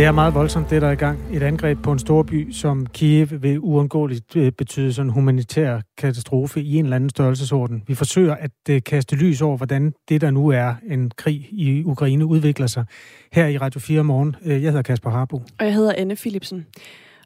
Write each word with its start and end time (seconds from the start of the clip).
Det 0.00 0.06
er 0.06 0.12
meget 0.12 0.34
voldsomt, 0.34 0.70
det 0.70 0.82
der 0.82 0.88
er 0.88 0.92
i 0.92 0.96
gang. 0.96 1.18
Et 1.32 1.42
angreb 1.42 1.78
på 1.82 1.92
en 1.92 1.98
stor 1.98 2.22
by 2.22 2.52
som 2.52 2.86
Kiev 2.86 3.28
vil 3.42 3.58
uundgåeligt 3.58 4.36
øh, 4.36 4.52
betyde 4.52 4.92
sådan 4.92 5.06
en 5.06 5.12
humanitær 5.12 5.80
katastrofe 5.98 6.62
i 6.62 6.76
en 6.76 6.84
eller 6.84 6.96
anden 6.96 7.10
størrelsesorden. 7.10 7.82
Vi 7.86 7.94
forsøger 7.94 8.34
at 8.34 8.50
øh, 8.70 8.82
kaste 8.82 9.16
lys 9.16 9.42
over, 9.42 9.56
hvordan 9.56 9.92
det, 10.08 10.20
der 10.20 10.30
nu 10.30 10.48
er 10.48 10.74
en 10.90 11.10
krig 11.16 11.48
i 11.52 11.82
Ukraine, 11.84 12.26
udvikler 12.26 12.66
sig 12.66 12.84
her 13.32 13.46
i 13.46 13.58
Radio 13.58 13.80
4 13.80 14.04
morgen. 14.04 14.36
Øh, 14.44 14.62
jeg 14.62 14.70
hedder 14.70 14.82
Kasper 14.82 15.10
Harbo. 15.10 15.36
Og 15.36 15.64
jeg 15.64 15.74
hedder 15.74 15.92
Anne 15.96 16.16
Philipsen. 16.16 16.66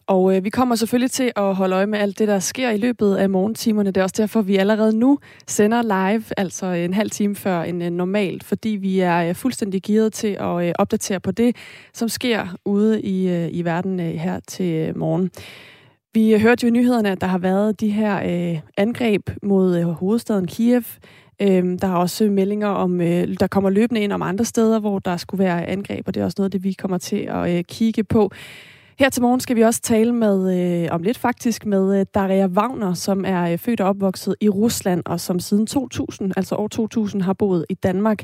Og 0.06 0.36
øh, 0.36 0.44
vi 0.44 0.50
kommer 0.50 0.74
selvfølgelig 0.74 1.10
til 1.10 1.32
at 1.36 1.54
holde 1.54 1.76
øje 1.76 1.86
med 1.86 1.98
alt 1.98 2.18
det, 2.18 2.28
der 2.28 2.38
sker 2.38 2.70
i 2.70 2.76
løbet 2.76 3.16
af 3.16 3.30
morgentimerne. 3.30 3.90
Det 3.90 3.96
er 3.96 4.02
også 4.02 4.14
derfor, 4.18 4.42
vi 4.42 4.56
allerede 4.56 4.98
nu 4.98 5.18
sender 5.46 5.82
live, 5.82 6.24
altså 6.36 6.66
en 6.66 6.94
halv 6.94 7.10
time 7.10 7.36
før 7.36 7.62
en 7.62 7.82
øh, 7.82 7.90
normalt, 7.90 8.44
fordi 8.44 8.68
vi 8.68 9.00
er 9.00 9.28
øh, 9.28 9.34
fuldstændig 9.34 9.82
gearet 9.82 10.12
til 10.12 10.36
at 10.40 10.66
øh, 10.66 10.72
opdatere 10.78 11.20
på 11.20 11.30
det, 11.30 11.56
som 11.92 12.08
sker 12.08 12.56
ude 12.64 13.02
i, 13.02 13.28
øh, 13.28 13.48
i 13.52 13.64
verden 13.64 14.00
øh, 14.00 14.06
her 14.06 14.40
til 14.46 14.72
øh, 14.74 14.98
morgen. 14.98 15.30
Vi 16.14 16.34
øh, 16.34 16.40
hørte 16.40 16.64
jo 16.64 16.68
i 16.68 16.70
nyhederne, 16.70 17.10
at 17.10 17.20
der 17.20 17.26
har 17.26 17.38
været 17.38 17.80
de 17.80 17.90
her 17.90 18.22
øh, 18.52 18.60
angreb 18.76 19.30
mod 19.42 19.78
øh, 19.78 19.84
hovedstaden 19.84 20.46
Kiev. 20.46 20.84
Øhm, 21.42 21.78
der 21.78 21.88
er 21.88 21.94
også 21.94 22.24
meldinger 22.24 22.68
om, 22.68 23.00
øh, 23.00 23.28
der 23.40 23.46
kommer 23.46 23.70
løbende 23.70 24.00
ind 24.00 24.12
om 24.12 24.22
andre 24.22 24.44
steder, 24.44 24.80
hvor 24.80 24.98
der 24.98 25.16
skulle 25.16 25.44
være 25.44 25.66
angreb, 25.66 26.08
og 26.08 26.14
det 26.14 26.20
er 26.20 26.24
også 26.24 26.34
noget, 26.38 26.52
det 26.52 26.64
vi 26.64 26.72
kommer 26.72 26.98
til 26.98 27.16
at 27.16 27.56
øh, 27.56 27.64
kigge 27.64 28.04
på. 28.04 28.30
Her 28.98 29.08
til 29.08 29.22
morgen 29.22 29.40
skal 29.40 29.56
vi 29.56 29.62
også 29.62 29.80
tale 29.80 30.12
med, 30.12 30.58
øh, 30.84 30.88
om 30.90 31.02
lidt 31.02 31.18
faktisk, 31.18 31.66
med 31.66 32.00
øh, 32.00 32.06
Daria 32.14 32.46
Wagner, 32.46 32.94
som 32.94 33.24
er 33.24 33.52
øh, 33.52 33.58
født 33.58 33.80
og 33.80 33.88
opvokset 33.88 34.34
i 34.40 34.48
Rusland, 34.48 35.02
og 35.06 35.20
som 35.20 35.40
siden 35.40 35.66
2000, 35.66 36.32
altså 36.36 36.54
år 36.54 36.68
2000, 36.68 37.22
har 37.22 37.32
boet 37.32 37.66
i 37.68 37.74
Danmark. 37.74 38.22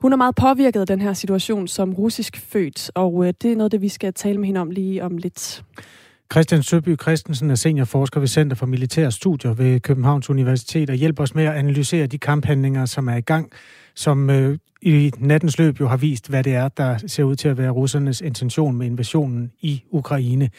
Hun 0.00 0.12
er 0.12 0.16
meget 0.16 0.34
påvirket 0.34 0.80
af 0.80 0.86
den 0.86 1.00
her 1.00 1.12
situation 1.12 1.68
som 1.68 1.94
russisk 1.94 2.36
født, 2.36 2.90
og 2.94 3.26
øh, 3.26 3.34
det 3.42 3.52
er 3.52 3.56
noget, 3.56 3.72
det 3.72 3.80
vi 3.80 3.88
skal 3.88 4.14
tale 4.14 4.38
med 4.38 4.46
hende 4.46 4.60
om 4.60 4.70
lige 4.70 5.04
om 5.04 5.16
lidt. 5.16 5.64
Christian 6.32 6.62
Søby 6.62 7.00
Christensen 7.00 7.50
er 7.50 7.54
seniorforsker 7.54 8.20
ved 8.20 8.28
Center 8.28 8.56
for 8.56 8.66
Militære 8.66 9.12
Studier 9.12 9.52
ved 9.52 9.80
Københavns 9.80 10.30
Universitet 10.30 10.90
og 10.90 10.96
hjælper 10.96 11.22
os 11.22 11.34
med 11.34 11.44
at 11.44 11.54
analysere 11.54 12.06
de 12.06 12.18
kamphandlinger, 12.18 12.86
som 12.86 13.08
er 13.08 13.16
i 13.16 13.20
gang, 13.20 13.52
som 13.96 14.30
øh, 14.30 14.58
i 14.82 15.10
nattens 15.18 15.58
løb 15.58 15.80
jo 15.80 15.88
har 15.88 15.96
vist, 15.96 16.28
hvad 16.28 16.44
det 16.44 16.54
er, 16.54 16.68
der 16.68 16.98
ser 17.06 17.24
ud 17.24 17.36
til 17.36 17.48
at 17.48 17.58
være 17.58 17.70
russernes 17.70 18.20
intention 18.20 18.76
med 18.76 18.86
invasionen 18.86 19.52
i 19.60 19.82
Ukraine. 19.90 20.50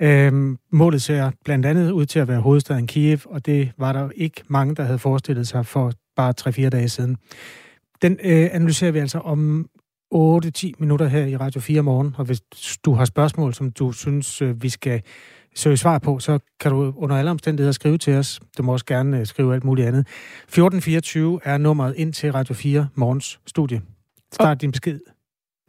Øhm, 0.00 0.58
målet 0.72 1.02
ser 1.02 1.30
blandt 1.44 1.66
andet 1.66 1.90
ud 1.90 2.06
til 2.06 2.18
at 2.18 2.28
være 2.28 2.40
hovedstaden 2.40 2.86
Kiev, 2.86 3.18
og 3.24 3.46
det 3.46 3.72
var 3.78 3.92
der 3.92 4.08
ikke 4.14 4.42
mange, 4.48 4.74
der 4.74 4.82
havde 4.82 4.98
forestillet 4.98 5.48
sig 5.48 5.66
for 5.66 5.92
bare 6.16 6.34
3-4 6.40 6.68
dage 6.68 6.88
siden. 6.88 7.16
Den 8.02 8.18
øh, 8.24 8.48
analyserer 8.52 8.90
vi 8.90 8.98
altså 8.98 9.18
om 9.18 9.68
8-10 10.14 10.70
minutter 10.78 11.06
her 11.06 11.26
i 11.26 11.36
Radio 11.36 11.60
4 11.60 11.82
morgen, 11.82 12.14
og 12.18 12.24
hvis 12.24 12.42
du 12.84 12.92
har 12.92 13.04
spørgsmål, 13.04 13.54
som 13.54 13.70
du 13.70 13.92
synes, 13.92 14.42
øh, 14.42 14.62
vi 14.62 14.68
skal 14.68 15.02
søge 15.54 15.76
svar 15.76 15.98
på, 15.98 16.18
så 16.18 16.38
kan 16.60 16.70
du 16.70 16.94
under 16.96 17.16
alle 17.16 17.30
omstændigheder 17.30 17.72
skrive 17.72 17.98
til 17.98 18.14
os. 18.14 18.40
Du 18.58 18.62
må 18.62 18.72
også 18.72 18.86
gerne 18.86 19.20
øh, 19.20 19.26
skrive 19.26 19.54
alt 19.54 19.64
muligt 19.64 19.88
andet. 19.88 20.00
1424 20.00 21.40
er 21.44 21.58
nummeret 21.58 21.94
ind 21.96 22.12
til 22.12 22.32
Radio 22.32 22.54
4 22.54 22.88
morgens 22.94 23.40
studie. 23.46 23.82
Start 24.32 24.56
oh. 24.56 24.60
din 24.60 24.70
besked. 24.70 25.00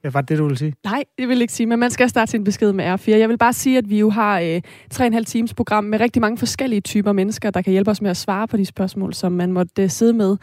Hvad 0.02 0.12
var 0.12 0.22
det, 0.22 0.38
du 0.38 0.44
ville 0.44 0.58
sige? 0.58 0.74
Nej, 0.84 1.04
det 1.18 1.28
vil 1.28 1.36
jeg 1.36 1.42
ikke 1.42 1.54
sige, 1.54 1.68
men 1.68 1.80
man 1.80 1.92
skal 1.92 2.10
starte 2.10 2.32
sin 2.32 2.44
besked 2.44 2.74
med 2.74 2.94
R4. 2.94 3.12
Jeg 3.12 3.30
vil 3.30 3.38
bare 3.38 3.54
sige, 3.54 3.78
at 3.78 3.90
vi 3.90 4.00
jo 4.00 4.10
har 4.10 4.40
øh, 4.40 4.62
3,5 4.94 5.24
times 5.24 5.54
program 5.54 5.84
med 5.84 6.00
rigtig 6.00 6.22
mange 6.22 6.38
forskellige 6.38 6.82
typer 6.82 7.12
mennesker, 7.12 7.52
der 7.52 7.62
kan 7.62 7.72
hjælpe 7.72 7.92
os 7.92 8.02
med 8.02 8.10
at 8.10 8.18
svare 8.18 8.48
på 8.48 8.58
de 8.58 8.66
spørgsmål, 8.66 9.14
som 9.14 9.32
man 9.32 9.52
måtte 9.52 9.84
øh, 9.84 9.90
sidde 9.90 10.14
med 10.14 10.38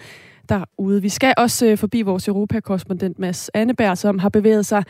derude. 0.53 1.03
Vi 1.03 1.09
skal 1.09 1.35
også 1.37 1.67
øh, 1.67 1.79
forbi 1.79 2.03
vores 2.03 2.29
Europakorrespondent 2.29 3.19
Mads 3.19 3.51
Anneberg, 3.55 3.99
som 3.99 4.19
har 4.19 4.29
bevæget 4.29 4.67
sig 4.67 4.85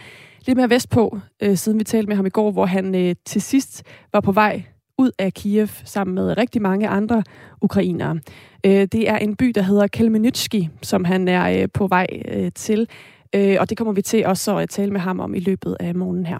lidt 0.47 0.57
mere 0.57 0.71
vestpå, 0.71 1.19
øh, 1.43 1.57
siden 1.57 1.79
vi 1.79 1.85
talte 1.85 2.09
med 2.09 2.17
ham 2.17 2.27
i 2.27 2.31
går, 2.31 2.51
hvor 2.51 2.67
han 2.67 2.95
øh, 2.95 3.15
til 3.25 3.43
sidst 3.43 3.83
var 4.13 4.21
på 4.21 4.33
vej 4.33 4.63
ud 4.99 5.11
af 5.19 5.35
Kiev 5.35 5.69
sammen 5.85 6.15
med 6.15 6.39
rigtig 6.39 6.63
mange 6.63 6.89
andre 6.89 7.23
ukrainere. 7.61 8.21
Øh, 8.67 8.73
det 8.73 9.09
er 9.09 9.17
en 9.17 9.37
by, 9.37 9.53
der 9.55 9.63
hedder 9.63 9.87
Kelmenitsky, 9.87 10.63
som 10.83 11.05
han 11.05 11.29
er 11.29 11.63
øh, 11.63 11.69
på 11.75 11.87
vej 11.87 12.07
øh, 12.29 12.51
til, 12.55 12.89
øh, 13.35 13.57
og 13.61 13.71
det 13.71 13.79
kommer 13.79 13.93
vi 13.93 14.03
til 14.03 14.27
også 14.27 14.57
at 14.57 14.69
tale 14.69 14.91
med 14.91 15.01
ham 15.01 15.21
om 15.21 15.35
i 15.35 15.41
løbet 15.41 15.77
af 15.81 15.95
morgenen 15.95 16.27
her. 16.27 16.39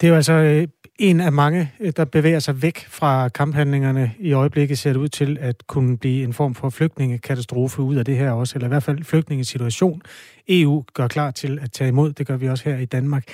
Det 0.00 0.06
er 0.06 0.08
jo 0.08 0.16
altså 0.16 0.32
øh, 0.32 0.68
en 0.98 1.20
af 1.20 1.32
mange, 1.32 1.72
øh, 1.80 1.92
der 1.96 2.04
bevæger 2.04 2.38
sig 2.38 2.62
væk 2.62 2.86
fra 2.88 3.28
kamphandlingerne. 3.28 4.12
I 4.18 4.32
øjeblikket 4.32 4.78
ser 4.78 4.92
det 4.92 5.00
ud 5.00 5.08
til 5.08 5.38
at 5.40 5.66
kunne 5.66 5.98
blive 5.98 6.24
en 6.24 6.32
form 6.32 6.54
for 6.54 6.70
flygtningekatastrofe 6.70 7.82
ud 7.82 7.96
af 7.96 8.04
det 8.04 8.16
her 8.16 8.30
også, 8.30 8.56
eller 8.56 8.66
i 8.66 8.68
hvert 8.68 8.82
fald 8.82 9.04
flygtningesituation. 9.04 10.02
EU 10.48 10.84
gør 10.94 11.08
klar 11.08 11.30
til 11.30 11.58
at 11.62 11.72
tage 11.72 11.88
imod, 11.88 12.12
det 12.12 12.26
gør 12.26 12.36
vi 12.36 12.48
også 12.48 12.64
her 12.70 12.78
i 12.78 12.84
Danmark. 12.84 13.24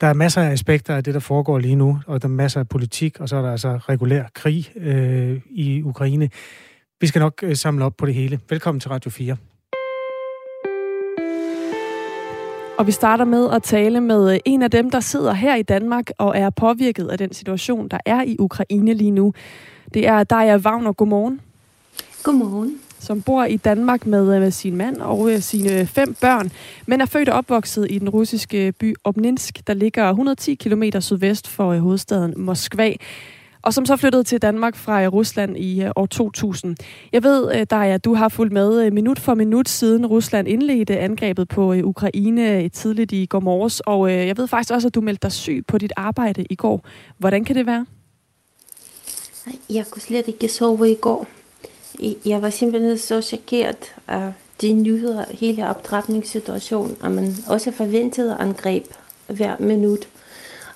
Der 0.00 0.06
er 0.06 0.14
masser 0.14 0.42
af 0.42 0.50
aspekter 0.50 0.96
af 0.96 1.04
det, 1.04 1.14
der 1.14 1.20
foregår 1.20 1.58
lige 1.58 1.76
nu, 1.76 2.00
og 2.06 2.22
der 2.22 2.28
er 2.28 2.32
masser 2.32 2.60
af 2.60 2.68
politik, 2.68 3.20
og 3.20 3.28
så 3.28 3.36
er 3.36 3.42
der 3.42 3.50
altså 3.50 3.76
regulær 3.76 4.24
krig 4.34 4.72
øh, 4.76 5.40
i 5.50 5.82
Ukraine. 5.82 6.30
Vi 7.00 7.06
skal 7.06 7.20
nok 7.20 7.42
øh, 7.42 7.56
samle 7.56 7.84
op 7.84 7.96
på 7.96 8.06
det 8.06 8.14
hele. 8.14 8.40
Velkommen 8.48 8.80
til 8.80 8.90
Radio 8.90 9.10
4. 9.10 9.36
Og 12.78 12.86
vi 12.86 12.92
starter 12.92 13.24
med 13.24 13.50
at 13.50 13.62
tale 13.62 14.00
med 14.00 14.32
øh, 14.32 14.40
en 14.44 14.62
af 14.62 14.70
dem, 14.70 14.90
der 14.90 15.00
sidder 15.00 15.32
her 15.32 15.56
i 15.56 15.62
Danmark 15.62 16.10
og 16.18 16.38
er 16.38 16.50
påvirket 16.50 17.08
af 17.08 17.18
den 17.18 17.32
situation, 17.32 17.88
der 17.88 17.98
er 18.06 18.22
i 18.22 18.36
Ukraine 18.38 18.94
lige 18.94 19.10
nu. 19.10 19.34
Det 19.94 20.06
er 20.06 20.24
Daja 20.24 20.56
Wagner. 20.56 20.92
Godmorgen. 20.92 21.40
Godmorgen. 22.22 22.78
Som 22.98 23.22
bor 23.22 23.44
i 23.44 23.56
Danmark 23.56 24.06
med, 24.06 24.34
øh, 24.34 24.40
med 24.40 24.50
sin 24.50 24.76
mand 24.76 24.96
og 24.96 25.32
øh, 25.32 25.40
sine 25.40 25.86
fem 25.86 26.14
børn, 26.20 26.52
men 26.86 27.00
er 27.00 27.06
født 27.06 27.28
og 27.28 27.38
opvokset 27.38 27.86
i 27.90 27.98
den 27.98 28.08
russiske 28.08 28.72
by 28.72 28.94
Obninsk, 29.04 29.66
der 29.66 29.74
ligger 29.74 30.08
110 30.08 30.54
km 30.54 30.82
sydvest 31.00 31.48
for 31.48 31.78
hovedstaden 31.78 32.34
Moskva 32.36 32.92
og 33.66 33.74
som 33.74 33.86
så 33.86 33.96
flyttede 33.96 34.24
til 34.24 34.42
Danmark 34.42 34.76
fra 34.76 35.02
øh, 35.02 35.08
Rusland 35.12 35.56
i 35.56 35.82
øh, 35.82 35.90
år 35.96 36.06
2000. 36.06 36.76
Jeg 37.12 37.22
ved, 37.22 37.54
øh, 37.54 37.66
Daja, 37.70 37.88
der 37.88 37.94
at 37.94 38.04
du 38.04 38.14
har 38.14 38.28
fulgt 38.28 38.52
med 38.52 38.90
minut 38.90 39.18
for 39.18 39.34
minut 39.34 39.68
siden 39.68 40.06
Rusland 40.06 40.48
indledte 40.48 40.98
angrebet 40.98 41.48
på 41.48 41.74
Ukraine 41.74 42.68
tidligt 42.68 43.12
i 43.12 43.26
går 43.26 43.40
morges, 43.40 43.80
og 43.80 44.12
jeg 44.12 44.36
ved 44.36 44.48
faktisk 44.48 44.72
også, 44.72 44.88
at 44.88 44.94
du 44.94 45.00
meldte 45.00 45.22
dig 45.22 45.32
syg 45.32 45.64
på 45.68 45.78
dit 45.78 45.92
arbejde 45.96 46.46
i 46.50 46.54
går. 46.54 46.84
Hvordan 47.18 47.44
kan 47.44 47.56
det 47.56 47.66
være? 47.66 47.86
Jeg 49.70 49.86
kunne 49.90 50.02
slet 50.02 50.28
ikke 50.28 50.48
sove 50.48 50.90
i 50.90 50.94
går. 50.94 51.26
Jeg 52.24 52.42
var 52.42 52.50
simpelthen 52.50 52.98
så 52.98 53.22
chokeret 53.22 53.94
af 54.08 54.32
de 54.60 54.72
nyheder, 54.72 55.24
hele 55.30 55.68
opdragningssituationen, 55.68 56.96
og 57.00 57.12
man 57.12 57.34
også 57.48 57.70
forventede 57.70 58.36
angreb 58.40 58.84
hver 59.26 59.56
minut. 59.60 60.08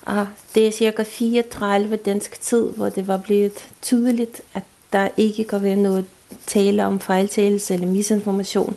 Og 0.05 0.27
det 0.55 0.67
er 0.67 0.71
cirka 0.71 1.03
34 1.03 1.95
dansk 1.95 2.41
tid, 2.41 2.69
hvor 2.69 2.89
det 2.89 3.07
var 3.07 3.17
blevet 3.17 3.69
tydeligt, 3.81 4.41
at 4.53 4.63
der 4.93 5.09
ikke 5.17 5.43
kan 5.43 5.63
være 5.63 5.75
noget 5.75 6.05
tale 6.47 6.85
om 6.85 6.99
fejltagelse 6.99 7.73
eller 7.73 7.87
misinformation. 7.87 8.75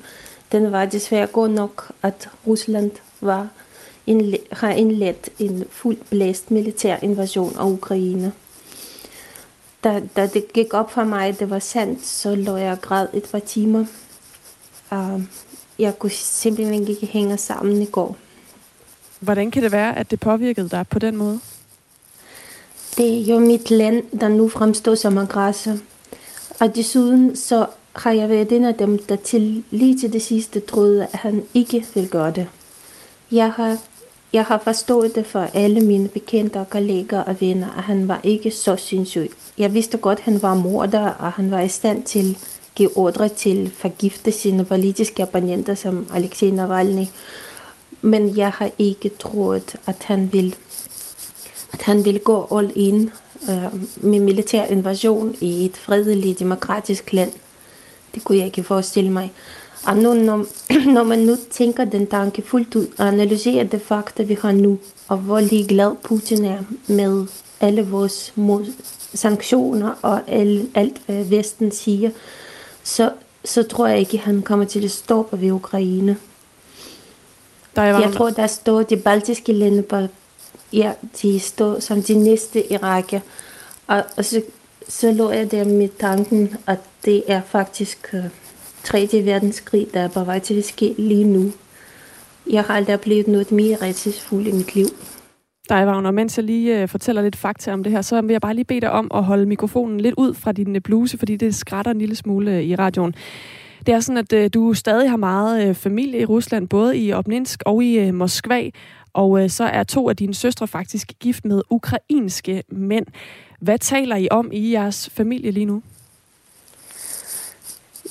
Den 0.53 0.73
var 0.73 0.85
desværre 0.85 1.27
god 1.27 1.49
nok, 1.49 1.93
at 2.03 2.29
Rusland 2.47 2.91
var 3.21 3.49
en, 4.07 4.37
har 4.53 4.71
indledt 4.71 5.31
en 5.39 5.65
fuldt 5.71 6.11
blæst 6.11 6.51
militær 6.51 6.97
invasion 7.03 7.57
af 7.59 7.65
Ukraine. 7.65 8.33
Da, 9.85 10.03
da 10.17 10.27
det 10.27 10.53
gik 10.53 10.75
op 10.75 10.91
for 10.91 11.05
mig, 11.05 11.29
at 11.29 11.41
det 11.41 11.51
var 11.51 11.59
sandt, 11.59 12.07
så 12.07 12.35
lå 12.35 12.57
jeg 12.57 12.79
græd 12.81 13.07
et 13.13 13.29
par 13.33 13.39
timer. 13.39 13.85
Uh, 14.93 15.23
jeg 15.79 15.99
kunne 15.99 16.11
simpelthen 16.11 16.89
ikke 16.89 17.07
hænge 17.07 17.37
sammen 17.37 17.83
i 17.83 17.87
går. 17.87 18.17
Hvordan 19.21 19.51
kan 19.51 19.63
det 19.63 19.73
være, 19.73 19.99
at 19.99 20.11
det 20.11 20.21
påvirkede 20.21 20.69
dig 20.69 20.85
på 20.91 20.99
den 20.99 21.17
måde? 21.17 21.41
Det 22.97 23.21
er 23.21 23.35
jo 23.35 23.39
mit 23.39 23.71
land, 23.71 24.19
der 24.21 24.29
nu 24.29 24.49
fremstår 24.49 24.95
som 24.95 25.19
aggressor. 25.19 25.77
Og 26.61 26.75
desuden 26.75 27.37
så 27.37 27.67
har 27.93 28.13
jeg 28.13 28.29
været 28.29 28.53
en 28.53 28.65
af 28.65 28.75
dem, 28.75 28.99
der 28.99 29.17
til, 29.17 29.65
lige 29.71 29.99
til 29.99 30.13
det 30.13 30.23
sidste 30.23 30.61
troede, 30.61 31.03
at 31.13 31.19
han 31.19 31.43
ikke 31.55 31.87
vil 31.95 32.09
gøre 32.09 32.31
det. 32.31 32.47
Jeg 33.33 33.53
har, 33.53 33.79
jeg 34.33 34.45
har 34.45 34.59
forstået 34.59 35.15
det 35.15 35.27
for 35.27 35.49
alle 35.55 35.81
mine 35.81 36.09
bekendte 36.09 36.57
og 36.57 36.71
kolleger 36.71 37.21
og 37.21 37.41
venner, 37.41 37.71
at 37.79 37.83
han 37.83 38.09
var 38.09 38.21
ikke 38.23 38.51
så 38.51 38.77
sindssyg. 38.77 39.31
Jeg 39.59 39.75
vidste 39.75 39.99
godt, 39.99 40.19
at 40.19 40.25
han 40.25 40.43
var 40.43 40.55
morder, 40.55 41.09
og 41.09 41.33
han 41.33 41.51
var 41.51 41.61
i 41.61 41.69
stand 41.69 42.03
til 42.03 42.31
at 42.31 42.75
give 42.75 42.97
ordre 42.97 43.29
til 43.29 43.67
at 43.67 43.73
forgifte 43.73 44.33
sine 44.33 44.65
politiske 44.65 45.23
abonnenter 45.23 45.75
som 45.75 46.07
Alexej 46.15 46.51
Navalny. 46.51 47.07
Men 48.05 48.37
jeg 48.37 48.51
har 48.51 48.71
ikke 48.79 49.09
troet, 49.09 49.77
at 49.87 50.03
han 50.05 50.33
vil, 50.33 50.55
at 51.73 51.83
han 51.83 52.05
vil 52.05 52.21
gå 52.21 52.49
all 52.57 52.73
in 52.75 53.11
øh, 53.51 54.05
med 54.05 54.21
militær 54.21 54.65
invasion 54.65 55.35
i 55.41 55.65
et 55.65 55.77
fredeligt, 55.77 56.39
demokratisk 56.39 57.13
land. 57.13 57.33
Det 58.15 58.25
kunne 58.25 58.39
jeg 58.39 58.47
ikke 58.47 58.63
forestille 58.63 59.11
mig. 59.11 59.33
Og 59.87 59.97
nu, 59.97 60.15
når, 60.15 60.47
når 60.97 61.03
man 61.03 61.19
nu 61.19 61.37
tænker 61.51 61.85
den 61.85 62.07
tanke 62.07 62.43
fuldt 62.43 62.75
ud 62.75 62.87
og 62.99 63.09
analyserer 63.09 63.65
det 63.65 63.83
fakta, 63.83 64.23
vi 64.23 64.39
har 64.43 64.53
nu, 64.53 64.79
og 65.09 65.17
hvor 65.17 65.41
ligeglad 65.41 65.97
Putin 66.05 66.45
er 66.45 66.59
med 66.87 67.27
alle 67.61 67.87
vores 67.87 68.33
mod, 68.37 68.67
sanktioner 69.15 69.95
og 70.03 70.21
alle, 70.27 70.67
alt, 70.75 71.01
hvad 71.07 71.25
Vesten 71.25 71.71
siger, 71.71 72.11
så, 72.83 73.13
så 73.45 73.63
tror 73.63 73.87
jeg 73.87 73.99
ikke, 73.99 74.19
at 74.19 74.25
han 74.25 74.43
kommer 74.43 74.65
til 74.65 74.85
at 74.85 74.91
stoppe 74.91 75.41
ved 75.41 75.51
Ukraine. 75.51 76.17
Der 77.77 77.83
jeg 77.83 78.13
tror, 78.13 78.31
der 78.31 78.47
står 78.47 78.83
de 78.83 78.97
baltiske 78.97 79.53
lande 79.53 79.83
på 79.83 79.97
ja, 80.73 80.93
de 81.23 81.41
står 81.41 81.81
som 81.81 82.03
de 82.03 82.15
næste 82.15 82.73
i 82.73 82.77
række. 82.77 83.23
Og, 83.87 84.03
og 84.17 84.25
så, 84.25 84.43
så 84.89 85.13
lå 85.13 85.31
jeg 85.31 85.51
der 85.51 85.65
med 85.65 85.89
tanken, 85.99 86.57
at 86.67 86.79
det 87.05 87.23
er 87.27 87.41
faktisk 87.47 88.11
uh, 88.13 88.21
3. 88.85 89.09
verdenskrig, 89.13 89.87
der 89.95 90.01
er 90.01 90.09
på 90.09 90.25
vej 90.25 90.39
til 90.39 90.55
at 90.55 90.65
ske 90.65 90.95
lige 90.99 91.25
nu. 91.25 91.53
Jeg 92.51 92.63
har 92.63 92.75
aldrig 92.75 92.95
oplevet 92.95 93.29
noget 93.29 93.53
mere 93.53 93.77
redselsfuldt 93.83 94.49
i 94.49 94.53
mit 94.53 94.75
liv. 94.75 94.87
Dig, 95.69 95.87
Wagner, 95.87 96.11
mens 96.11 96.37
jeg 96.39 96.45
lige 96.45 96.83
uh, 96.83 96.89
fortæller 96.89 97.23
lidt 97.23 97.37
fakta 97.37 97.73
om 97.73 97.83
det 97.83 97.93
her, 97.93 98.03
så 98.03 98.21
vil 98.21 98.31
jeg 98.31 98.41
bare 98.41 98.55
lige 98.55 98.65
bede 98.65 98.81
dig 98.81 98.91
om 98.91 99.11
at 99.15 99.25
holde 99.25 99.47
mikrofonen 99.47 100.01
lidt 100.01 100.15
ud 100.19 100.35
fra 100.35 100.53
din 100.53 100.83
bluse, 100.83 101.19
fordi 101.19 101.37
det 101.37 101.55
skrætter 101.55 101.91
en 101.91 101.99
lille 101.99 102.17
smule 102.17 102.51
uh, 102.51 102.63
i 102.63 102.75
radioen. 102.75 103.15
Det 103.87 103.95
er 103.95 104.01
sådan, 104.01 104.17
at 104.17 104.33
øh, 104.33 104.51
du 104.55 104.75
stadig 104.75 105.11
har 105.11 105.17
meget 105.17 105.69
øh, 105.69 105.75
familie 105.75 106.21
i 106.21 106.25
Rusland, 106.25 106.69
både 106.69 106.99
i 106.99 107.13
Obninsk 107.13 107.63
og 107.67 107.85
i 107.85 107.99
øh, 107.99 108.15
Moskva, 108.15 108.71
og 109.13 109.51
så 109.51 109.65
er 109.65 109.83
to 109.83 110.09
af 110.09 110.17
dine 110.17 110.35
søstre 110.35 110.69
faktisk 110.69 111.13
gift 111.21 111.45
med 111.45 111.63
ukrainske 111.71 112.63
mænd. 112.69 113.07
Hvad 113.61 113.79
taler 113.79 114.17
I 114.17 114.29
om 114.31 114.51
i 114.53 114.73
jeres 114.73 115.11
familie 115.11 115.51
lige 115.51 115.67
nu? 115.67 115.83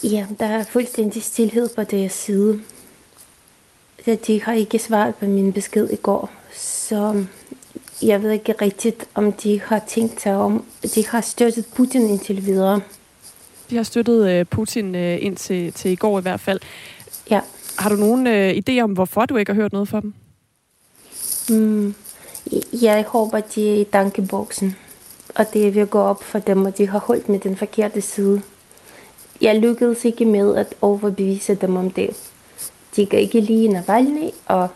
Ja, 0.04 0.28
der 0.40 0.46
er 0.46 0.64
fuldstændig 0.64 1.24
stillhed 1.24 1.70
på 1.76 1.84
deres 1.84 2.12
side. 2.12 2.60
De 4.28 4.42
har 4.42 4.54
ikke 4.54 4.80
svaret 4.80 5.16
på 5.16 5.26
min 5.26 5.54
besked 5.54 5.90
i 5.90 5.96
går, 5.96 6.32
så 6.54 7.26
jeg 8.02 8.24
ved 8.24 8.32
ikke 8.32 8.54
rigtigt, 8.62 9.06
om 9.16 9.32
de 9.32 9.62
har 9.62 9.80
tænkt 9.88 10.22
sig 10.22 10.36
om. 10.36 10.66
De 10.96 11.08
har 11.08 11.22
støttet 11.22 11.66
Putin 11.76 12.02
indtil 12.02 12.46
videre. 12.46 12.82
De 13.74 13.78
har 13.78 13.84
støttet 13.84 14.40
uh, 14.40 14.48
Putin 14.48 14.96
uh, 14.96 15.26
indtil 15.26 15.72
til 15.74 15.92
i 15.92 15.96
går 15.96 16.20
i 16.20 16.22
hvert 16.22 16.40
fald. 16.40 16.60
Ja. 17.30 17.40
Har 17.78 17.90
du 17.90 17.96
nogen 17.96 18.28
uh, 18.28 18.50
idé 18.50 18.82
om, 18.82 18.92
hvorfor 18.92 19.26
du 19.26 19.38
ikke 19.38 19.52
har 19.54 19.62
hørt 19.62 19.74
noget 19.74 19.88
fra 19.88 20.02
dem? 20.02 20.14
Mm, 21.50 21.96
jeg 22.82 23.06
håber, 23.08 23.40
de 23.40 23.70
er 23.70 23.82
i 23.82 23.84
tankeboksen, 23.84 24.76
og 25.36 25.54
det 25.54 25.76
vil 25.76 25.88
gå 25.88 26.00
op 26.00 26.24
for 26.24 26.40
dem, 26.40 26.66
og 26.66 26.78
de 26.78 26.88
har 26.88 27.00
holdt 27.00 27.30
med 27.30 27.40
den 27.40 27.56
forkerte 27.58 28.02
side. 28.02 28.42
Jeg 29.42 29.60
lykkedes 29.60 30.06
ikke 30.06 30.26
med 30.26 30.56
at 30.56 30.76
overbevise 30.82 31.56
dem 31.56 31.76
om 31.76 31.92
det. 31.92 32.10
De 32.96 33.06
kan 33.06 33.20
ikke 33.20 33.40
lide 33.40 33.68
Navalny, 33.68 34.30
og, 34.46 34.68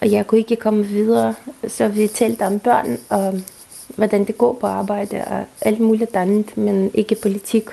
og 0.00 0.10
jeg 0.10 0.26
kunne 0.26 0.38
ikke 0.38 0.56
komme 0.56 0.86
videre. 0.86 1.34
Så 1.68 1.88
vi 1.88 2.06
talte 2.06 2.42
om 2.42 2.58
børn, 2.58 2.98
og 3.08 3.40
hvordan 3.96 4.24
det 4.24 4.38
går 4.38 4.52
på 4.52 4.66
arbejde, 4.66 5.24
og 5.24 5.44
alt 5.60 5.80
muligt 5.80 6.16
andet, 6.16 6.56
men 6.56 6.90
ikke 6.94 7.14
politik. 7.14 7.64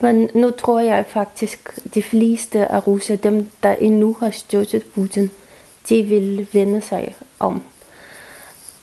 Men 0.00 0.30
nu 0.34 0.50
tror 0.50 0.80
jeg 0.80 1.04
faktisk, 1.08 1.78
de 1.94 2.02
fleste 2.02 2.66
af 2.66 2.86
russer, 2.86 3.16
dem 3.16 3.50
der 3.62 3.72
endnu 3.72 4.16
har 4.20 4.30
støttet 4.30 4.82
Putin, 4.94 5.30
de 5.88 6.02
vil 6.02 6.48
vende 6.52 6.80
sig 6.80 7.16
om. 7.38 7.62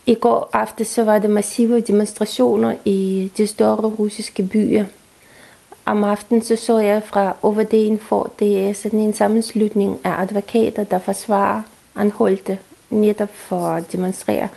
I 0.06 0.16
går 0.16 0.50
aftes 0.54 0.88
så 0.88 1.04
var 1.04 1.20
det 1.20 1.30
massive 1.30 1.82
demonstrationer 1.82 2.76
i 2.86 3.32
de 3.38 3.48
større 3.48 3.76
russiske 3.76 4.44
byer. 4.44 4.86
Om 5.86 6.04
aftenen 6.04 6.44
så 6.44 6.56
så 6.56 6.80
jeg 6.80 7.04
fra 7.04 7.36
OVD'en 7.44 7.98
for, 8.02 8.32
det 8.40 8.70
er 8.70 8.74
sådan 8.74 9.00
en 9.00 9.14
sammenslutning 9.14 10.00
af 10.04 10.22
advokater, 10.22 10.84
der 10.84 11.00
forsvarer 11.00 11.62
anholdte 11.96 12.58
netop 12.90 13.36
for 13.36 13.68
at 13.68 13.92
demonstrere, 13.92 14.48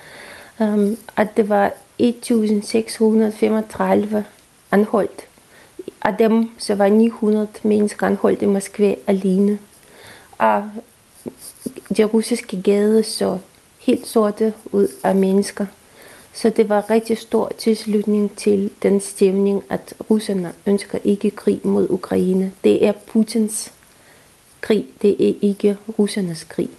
Øhm, 0.61 0.75
um, 0.75 0.97
at 1.17 1.37
det 1.37 1.49
var 1.49 1.73
1635 1.99 4.25
anholdt. 4.71 5.29
Af 6.03 6.15
dem 6.19 6.51
så 6.59 6.75
var 6.75 6.89
900 6.89 7.49
mennesker 7.63 8.07
anholdt 8.07 8.43
i 8.43 8.47
Moskva 8.47 8.95
alene. 9.07 9.59
Og 10.39 10.71
de 11.97 12.05
russiske 12.05 12.63
gader 12.63 13.03
så 13.03 13.39
helt 13.79 14.07
sorte 14.07 14.55
ud 14.73 14.89
af 15.05 15.15
mennesker. 15.15 15.67
Så 16.33 16.51
det 16.51 16.69
var 16.69 16.91
rigtig 16.91 17.19
stor 17.19 17.53
tilslutning 17.59 18.37
til 18.37 18.71
den 18.83 19.01
stemning, 19.01 19.63
at 19.71 19.95
russerne 20.11 20.53
ønsker 20.67 20.99
ikke 21.05 21.31
krig 21.31 21.61
mod 21.63 21.91
Ukraine. 21.91 22.53
Det 22.65 22.87
er 22.87 22.93
Putins 22.93 23.73
krig, 24.61 24.87
det 25.03 25.29
er 25.29 25.35
ikke 25.43 25.77
russernes 25.99 26.45
krig. 26.45 26.71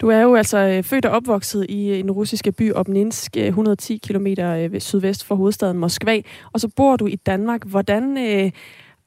Du 0.00 0.08
er 0.08 0.20
jo 0.20 0.34
altså 0.34 0.58
øh, 0.58 0.84
født 0.84 1.04
og 1.04 1.12
opvokset 1.12 1.66
i 1.68 1.90
øh, 1.90 1.98
en 1.98 2.10
russiske 2.10 2.52
by 2.52 2.72
Obninsk, 2.74 3.36
øh, 3.36 3.46
110 3.46 3.96
km 3.96 4.26
sydvest 4.78 5.24
for 5.24 5.34
hovedstaden 5.34 5.78
Moskva, 5.78 6.20
og 6.52 6.60
så 6.60 6.68
bor 6.68 6.96
du 6.96 7.06
i 7.06 7.16
Danmark. 7.16 7.64
Hvordan 7.64 8.18
øh, 8.18 8.52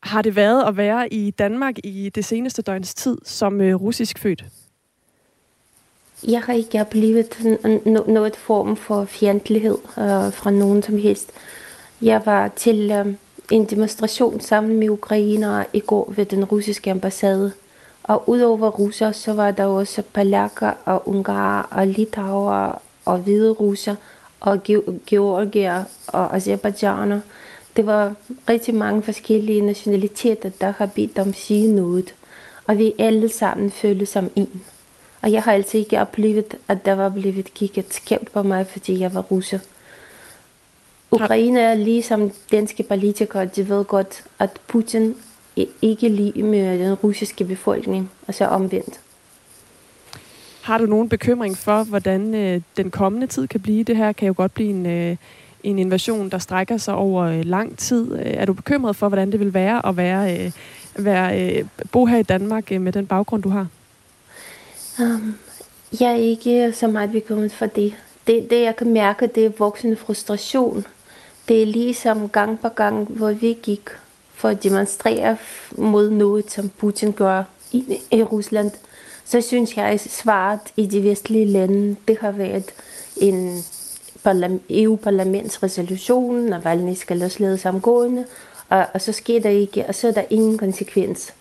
har 0.04 0.22
det 0.22 0.36
været 0.36 0.68
at 0.68 0.78
være 0.78 1.14
i 1.14 1.32
Danmark 1.32 1.76
i 1.84 2.12
det 2.16 2.26
seneste 2.26 2.62
døgns 2.62 2.94
tid 2.94 3.18
som 3.24 3.62
øh, 3.62 3.76
russisk 3.76 4.20
født? 4.20 4.46
Jeg 6.28 6.42
har 6.42 6.54
ikke 6.54 6.82
oplevet 6.82 7.58
noget 8.08 8.36
form 8.36 8.76
for 8.76 9.06
fjendtlighed 9.06 9.78
øh, 9.98 10.34
fra 10.34 10.52
nogen 10.52 10.84
som 10.84 10.98
helst. 10.98 11.32
Jeg 12.02 12.22
var 12.26 12.48
til 12.48 12.92
øh, 12.92 13.14
en 13.52 13.66
demonstration 13.66 14.40
sammen 14.40 14.80
med 14.80 14.90
ukrainere 14.90 15.66
i 15.74 15.80
går 15.80 16.14
ved 16.16 16.26
den 16.26 16.46
russiske 16.46 16.92
ambassade. 16.92 17.52
Og 18.04 18.30
udover 18.30 18.70
russer, 18.70 19.12
så 19.12 19.34
var 19.34 19.52
der 19.52 19.66
også 19.66 20.02
polakker 20.14 20.72
og 20.86 21.10
ungarer 21.10 21.64
og 21.72 21.88
litauer 21.88 22.82
og 23.06 23.18
hvide 23.18 23.52
russer 23.52 23.96
og 24.40 24.64
georgier 25.08 25.84
og 26.08 26.36
azerbaijaner. 26.36 27.20
Det 27.76 27.86
var 27.86 28.14
rigtig 28.50 28.76
mange 28.76 29.02
forskellige 29.02 29.62
nationaliteter, 29.62 30.50
der 30.62 30.74
har 30.78 30.86
bedt 30.86 31.20
om 31.20 31.30
at 31.30 31.36
sige 31.36 31.74
noget. 31.74 32.14
Og 32.68 32.78
vi 32.78 32.94
alle 33.00 33.30
sammen 33.30 33.72
følte 33.72 34.06
som 34.06 34.32
en. 34.36 34.64
Og 35.22 35.32
jeg 35.32 35.44
har 35.44 35.54
altid 35.54 35.80
ikke 35.80 36.02
oplevet, 36.02 36.56
at 36.68 36.86
der 36.86 36.94
var 36.94 37.10
blevet 37.10 37.54
kigget 37.54 37.94
skævt 37.94 38.32
på 38.32 38.44
mig, 38.44 38.68
fordi 38.68 39.00
jeg 39.00 39.14
var 39.14 39.22
russer. 39.22 39.60
Ukraine 41.12 41.62
er 41.62 41.76
ligesom 41.76 42.32
danske 42.52 42.84
politikere, 42.84 43.46
de 43.46 43.70
ved 43.70 43.86
godt, 43.86 44.24
at 44.40 44.50
Putin 44.68 45.16
ikke 45.82 46.10
lige 46.10 46.44
med 46.44 46.80
den 46.80 46.94
russiske 46.94 47.46
befolkning, 47.46 48.12
altså 48.28 48.46
omvendt. 48.46 49.00
Har 50.62 50.78
du 50.78 50.86
nogen 50.86 51.10
bekymring 51.10 51.58
for, 51.58 51.84
hvordan 51.84 52.36
øh, 52.36 52.62
den 52.78 52.92
kommende 52.92 53.28
tid 53.28 53.48
kan 53.48 53.60
blive? 53.60 53.84
Det 53.84 53.98
her 53.98 54.12
kan 54.12 54.28
jo 54.28 54.34
godt 54.38 54.54
blive 54.54 54.70
en, 54.70 54.86
øh, 54.86 55.18
en 55.64 55.80
invasion, 55.80 56.30
der 56.30 56.38
strækker 56.38 56.78
sig 56.78 56.94
over 56.94 57.24
øh, 57.24 57.46
lang 57.46 57.78
tid. 57.78 58.14
Øh, 58.14 58.22
er 58.26 58.46
du 58.46 58.54
bekymret 58.54 58.96
for, 58.96 59.08
hvordan 59.08 59.32
det 59.32 59.40
vil 59.40 59.54
være 59.54 59.86
at 59.86 59.98
være, 59.98 60.46
øh, 60.46 60.52
være 60.96 61.42
øh, 61.42 61.66
bo 61.92 62.06
her 62.06 62.18
i 62.18 62.24
Danmark 62.24 62.72
øh, 62.72 62.82
med 62.82 62.92
den 62.92 63.08
baggrund, 63.08 63.44
du 63.44 63.50
har? 63.50 63.68
Um, 65.00 65.36
jeg 66.00 66.12
er 66.12 66.16
ikke 66.16 66.74
så 66.74 66.88
meget 66.88 67.12
bekymret 67.12 67.52
for 67.52 67.66
det. 67.66 67.94
det. 68.28 68.50
Det, 68.50 68.62
jeg 68.62 68.76
kan 68.76 68.94
mærke, 68.94 69.28
det 69.28 69.46
er 69.46 69.50
voksende 69.58 69.96
frustration. 69.96 70.86
Det 71.48 71.62
er 71.62 71.66
ligesom 71.66 72.30
gang 72.30 72.60
på 72.60 72.70
gang, 72.70 73.08
hvor 73.10 73.32
vi 73.32 73.58
gik 73.64 73.90
for 74.42 74.50
at 74.50 74.64
demonstrere 74.64 75.38
mod 75.78 76.10
noget, 76.10 76.52
som 76.52 76.70
Putin 76.70 77.12
gør 77.12 77.44
i, 77.72 78.00
i 78.12 78.24
Rusland. 78.24 78.72
Så 79.26 79.42
synes 79.42 79.78
jeg, 79.78 79.86
at 79.86 80.00
svaret 80.00 80.60
i 80.78 80.86
de 80.86 81.04
vestlige 81.04 81.46
lande, 81.46 81.96
det 82.08 82.18
har 82.18 82.32
været 82.32 82.74
en 83.18 83.64
EU-parlamentsresolution, 84.70 86.54
og 86.54 86.64
valgene 86.64 86.96
skal 86.96 87.24
også 87.24 87.38
ledes 87.40 87.66
omgående, 87.66 88.26
og, 88.70 88.86
og 88.94 89.02
så 89.02 89.12
sker 89.12 89.40
der 89.40 89.50
ikke, 89.50 89.86
og 89.88 89.96
så 89.96 90.08
er 90.08 90.12
der 90.12 90.24
ingen 90.30 90.58
konsekvens. 90.58 91.34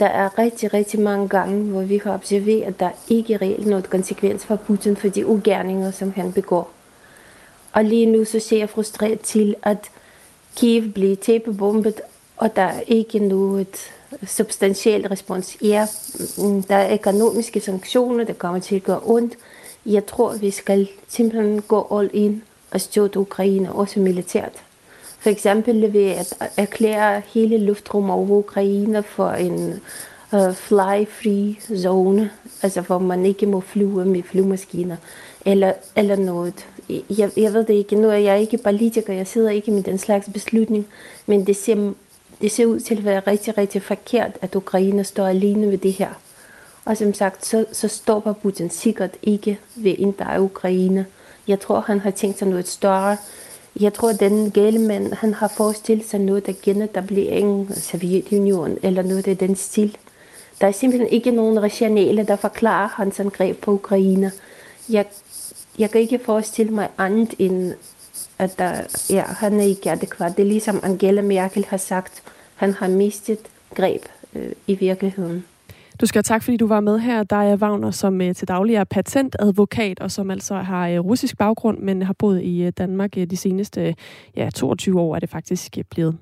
Der 0.00 0.06
er 0.06 0.38
rigtig, 0.38 0.74
rigtig 0.74 1.00
mange 1.00 1.28
gange, 1.28 1.64
hvor 1.64 1.82
vi 1.82 2.00
har 2.04 2.14
observeret, 2.14 2.62
at 2.62 2.80
der 2.80 2.90
ikke 3.08 3.34
er 3.34 3.42
reelt 3.42 3.66
noget 3.66 3.90
konsekvens 3.90 4.44
for 4.44 4.56
Putin 4.56 4.96
for 4.96 5.08
de 5.08 5.26
ugerninger, 5.26 5.90
som 5.90 6.12
han 6.12 6.32
begår. 6.32 6.70
Og 7.72 7.84
lige 7.84 8.06
nu 8.06 8.24
så 8.24 8.40
ser 8.40 8.58
jeg 8.58 8.70
frustreret 8.70 9.20
til, 9.20 9.54
at 9.62 9.90
Kiev 10.56 10.92
bliver 10.92 11.16
tæppebombet, 11.16 12.00
og 12.42 12.56
der 12.56 12.62
er 12.62 12.80
ikke 12.86 13.18
noget 13.18 13.92
substantielt 14.26 15.10
respons. 15.10 15.56
Ja, 15.62 15.86
mm, 16.38 16.62
der 16.62 16.76
er 16.76 16.94
økonomiske 16.94 17.60
sanktioner, 17.60 18.24
der 18.24 18.32
kommer 18.32 18.60
til 18.60 18.76
at 18.76 18.82
gøre 18.82 19.00
ondt. 19.04 19.34
Jeg 19.86 20.06
tror, 20.06 20.34
vi 20.36 20.50
skal 20.50 20.88
simpelthen 21.08 21.62
gå 21.62 21.98
all 21.98 22.10
in 22.12 22.42
og 22.70 22.80
støtte 22.80 23.20
Ukraine, 23.20 23.72
også 23.72 24.00
militært. 24.00 24.52
For 25.18 25.30
eksempel 25.30 25.92
ved 25.92 26.06
at 26.06 26.34
erklære 26.56 27.22
hele 27.26 27.58
luftrum 27.58 28.10
over 28.10 28.30
Ukraine 28.30 29.02
for 29.02 29.30
en 29.30 29.80
uh, 30.32 30.54
fly-free 30.54 31.56
zone, 31.76 32.30
altså 32.62 32.80
hvor 32.80 32.98
man 32.98 33.26
ikke 33.26 33.46
må 33.46 33.60
flyve 33.60 34.04
med 34.04 34.22
flymaskiner 34.22 34.96
eller, 35.46 35.72
eller 35.96 36.16
noget. 36.16 36.66
Jeg, 36.88 37.30
jeg 37.36 37.52
ved 37.52 37.64
det 37.64 37.74
ikke, 37.74 37.96
nu 37.96 38.08
er 38.08 38.16
jeg 38.16 38.40
ikke 38.40 38.58
politiker, 38.58 39.12
jeg 39.12 39.26
sidder 39.26 39.50
ikke 39.50 39.70
med 39.70 39.82
den 39.82 39.98
slags 39.98 40.28
beslutning, 40.32 40.86
men 41.26 41.46
det 41.46 41.56
ser, 41.56 41.92
det 42.42 42.50
ser 42.50 42.66
ud 42.66 42.80
til 42.80 42.96
at 42.96 43.04
være 43.04 43.20
rigtig, 43.26 43.58
rigtig 43.58 43.82
forkert, 43.82 44.38
at 44.40 44.54
Ukraine 44.54 45.04
står 45.04 45.26
alene 45.26 45.70
ved 45.70 45.78
det 45.78 45.92
her. 45.92 46.10
Og 46.84 46.96
som 46.96 47.14
sagt, 47.14 47.46
så, 47.46 47.64
så 47.72 47.88
stopper 47.88 48.32
Putin 48.32 48.70
sikkert 48.70 49.10
ikke 49.22 49.58
ved 49.74 49.90
en 49.90 49.98
inddrage 49.98 50.40
Ukraine. 50.40 51.06
Jeg 51.48 51.60
tror, 51.60 51.80
han 51.80 52.00
har 52.00 52.10
tænkt 52.10 52.38
sig 52.38 52.48
noget 52.48 52.68
større, 52.68 53.16
jeg 53.80 53.94
tror, 53.94 54.10
at 54.10 54.20
den 54.20 54.50
gale 54.50 54.78
mand, 54.78 55.12
han 55.12 55.34
har 55.34 55.48
forestillet 55.48 56.06
sig 56.06 56.20
noget 56.20 56.46
der 56.46 56.52
genetablering 56.62 57.68
af 57.70 57.76
Sovjetunion 57.76 58.78
eller 58.82 59.02
noget 59.02 59.28
af 59.28 59.36
den 59.36 59.56
stil. 59.56 59.96
Der 60.60 60.66
er 60.66 60.72
simpelthen 60.72 61.10
ikke 61.10 61.30
nogen 61.30 61.62
rationale, 61.62 62.26
der 62.26 62.36
forklarer 62.36 62.88
hans 62.88 63.20
angreb 63.20 63.60
på 63.60 63.70
Ukraine. 63.70 64.32
jeg, 64.88 65.06
jeg 65.78 65.90
kan 65.90 66.00
ikke 66.00 66.18
forestille 66.18 66.72
mig 66.72 66.88
andet 66.98 67.34
end, 67.38 67.74
at 68.38 68.58
der, 68.58 68.72
ja, 69.10 69.24
han 69.26 69.60
er 69.60 69.64
ikke 69.64 69.90
adekvat. 69.90 70.36
Det 70.36 70.42
er 70.42 70.46
ligesom 70.46 70.80
Angela 70.82 71.22
Merkel 71.22 71.66
har 71.68 71.76
sagt, 71.76 72.22
han 72.54 72.72
har 72.72 72.88
mistet 72.88 73.38
greb 73.74 74.02
øh, 74.34 74.52
i 74.66 74.74
virkeligheden. 74.74 75.44
Du 76.00 76.06
skal 76.06 76.18
have 76.18 76.22
tak, 76.22 76.42
fordi 76.42 76.56
du 76.56 76.66
var 76.66 76.80
med 76.80 76.98
her. 76.98 77.22
Der 77.22 77.36
er 77.36 77.56
Wagner, 77.56 77.90
som 77.90 78.20
øh, 78.20 78.34
til 78.34 78.48
daglig 78.48 78.74
er 78.74 78.84
patentadvokat, 78.84 80.00
og 80.00 80.10
som 80.10 80.30
altså 80.30 80.54
har 80.54 80.88
øh, 80.88 80.98
russisk 80.98 81.38
baggrund, 81.38 81.78
men 81.78 82.02
har 82.02 82.14
boet 82.18 82.42
i 82.42 82.62
øh, 82.62 82.72
Danmark 82.78 83.14
de 83.14 83.36
seneste 83.36 83.94
ja, 84.36 84.50
22 84.50 85.00
år, 85.00 85.14
er 85.14 85.18
det 85.18 85.30
faktisk 85.30 85.78
blevet. 85.90 86.16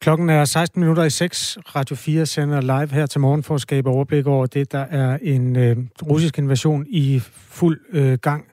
Klokken 0.00 0.30
er 0.30 0.44
16 0.44 0.80
minutter 0.80 1.04
i 1.04 1.10
6. 1.10 1.58
Radio 1.76 1.96
4 1.96 2.26
sender 2.26 2.60
live 2.60 2.88
her 2.92 3.06
til 3.06 3.20
morgen 3.20 3.42
for 3.42 3.54
at 3.54 3.60
skabe 3.60 3.90
overblik 3.90 4.26
over 4.26 4.46
det. 4.46 4.72
Der 4.72 4.78
er 4.78 5.18
en 5.22 5.56
øh, 5.56 5.76
russisk 6.02 6.38
invasion 6.38 6.86
i 6.88 7.20
fuld 7.32 7.80
øh, 7.92 8.18
gang. 8.18 8.44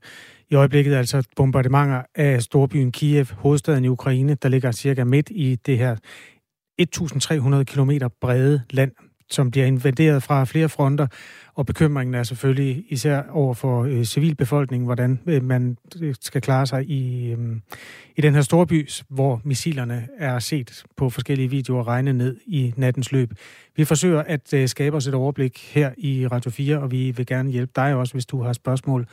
I 0.50 0.56
øjeblikket 0.56 0.96
altså 0.96 1.24
bombardementer 1.36 2.02
af 2.16 2.42
storbyen 2.42 2.92
Kiev, 2.92 3.26
hovedstaden 3.26 3.86
i 3.86 3.88
Ukraine, 3.88 4.36
der 4.36 4.50
ligger 4.50 4.72
cirka 4.72 5.04
midt 5.04 5.30
i 5.30 5.56
det 5.56 5.78
her 5.78 5.96
1300 6.78 7.66
km 7.66 7.92
brede 8.22 8.62
land, 8.70 8.92
som 9.30 9.52
bliver 9.52 9.66
invaderet 9.66 10.24
fra 10.24 10.46
flere 10.46 10.70
fronter, 10.70 11.08
og 11.56 11.66
bekymringen 11.66 12.14
er 12.14 12.24
selvfølgelig 12.24 12.86
især 12.90 13.24
over 13.30 13.54
for 13.54 13.84
øh, 13.84 14.04
civilbefolkningen, 14.04 14.86
hvordan 14.86 15.20
øh, 15.26 15.44
man 15.44 15.78
øh, 16.02 16.16
skal 16.22 16.42
klare 16.42 16.68
sig 16.68 16.90
i, 16.90 17.32
øh, 17.32 17.56
i 18.16 18.22
den 18.22 18.34
her 18.34 18.42
storby, 18.42 18.90
hvor 19.10 19.42
missilerne 19.44 20.08
er 20.18 20.40
set 20.40 20.84
på 20.98 21.10
forskellige 21.10 21.50
videoer 21.50 21.88
regne 21.88 22.14
ned 22.14 22.38
i 22.46 22.74
nattens 22.78 23.12
løb. 23.12 23.34
Vi 23.76 23.86
forsøger 23.86 24.22
at 24.22 24.54
øh, 24.54 24.68
skabe 24.68 24.96
os 24.96 25.08
et 25.08 25.14
overblik 25.14 25.72
her 25.74 25.92
i 25.98 26.28
Radio 26.28 26.52
4, 26.52 26.80
og 26.80 26.92
vi 26.92 27.12
vil 27.12 27.26
gerne 27.26 27.52
hjælpe 27.52 27.72
dig 27.76 27.96
også, 27.96 28.14
hvis 28.14 28.26
du 28.26 28.42
har 28.42 28.54
spørgsmål. 28.54 29.08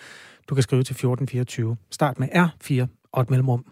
Du 0.49 0.55
kan 0.55 0.63
skrive 0.63 0.83
til 0.83 0.93
1424. 0.93 1.77
Start 1.91 2.19
med 2.19 2.29
R4 2.29 2.87
og 3.13 3.23
et 3.23 3.31
mellemrum. 3.31 3.65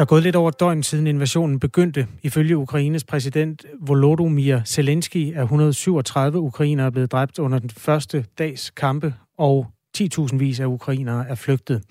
Der 0.00 0.04
er 0.04 0.08
gået 0.08 0.22
lidt 0.22 0.36
over 0.36 0.48
et 0.48 0.60
døgn 0.60 0.82
siden 0.82 1.06
invasionen 1.06 1.60
begyndte. 1.60 2.06
Ifølge 2.22 2.56
Ukraines 2.56 3.04
præsident 3.04 3.64
Volodymyr 3.80 4.60
Zelensky 4.64 5.32
er 5.34 5.42
137 5.42 6.38
ukrainere 6.38 6.92
blevet 6.92 7.12
dræbt 7.12 7.38
under 7.38 7.58
den 7.58 7.70
første 7.70 8.24
dags 8.38 8.70
kampe, 8.70 9.14
og 9.38 9.66
10.000 10.02 10.36
vis 10.36 10.60
af 10.60 10.66
ukrainere 10.66 11.28
er 11.28 11.34
flygtet. 11.34 11.82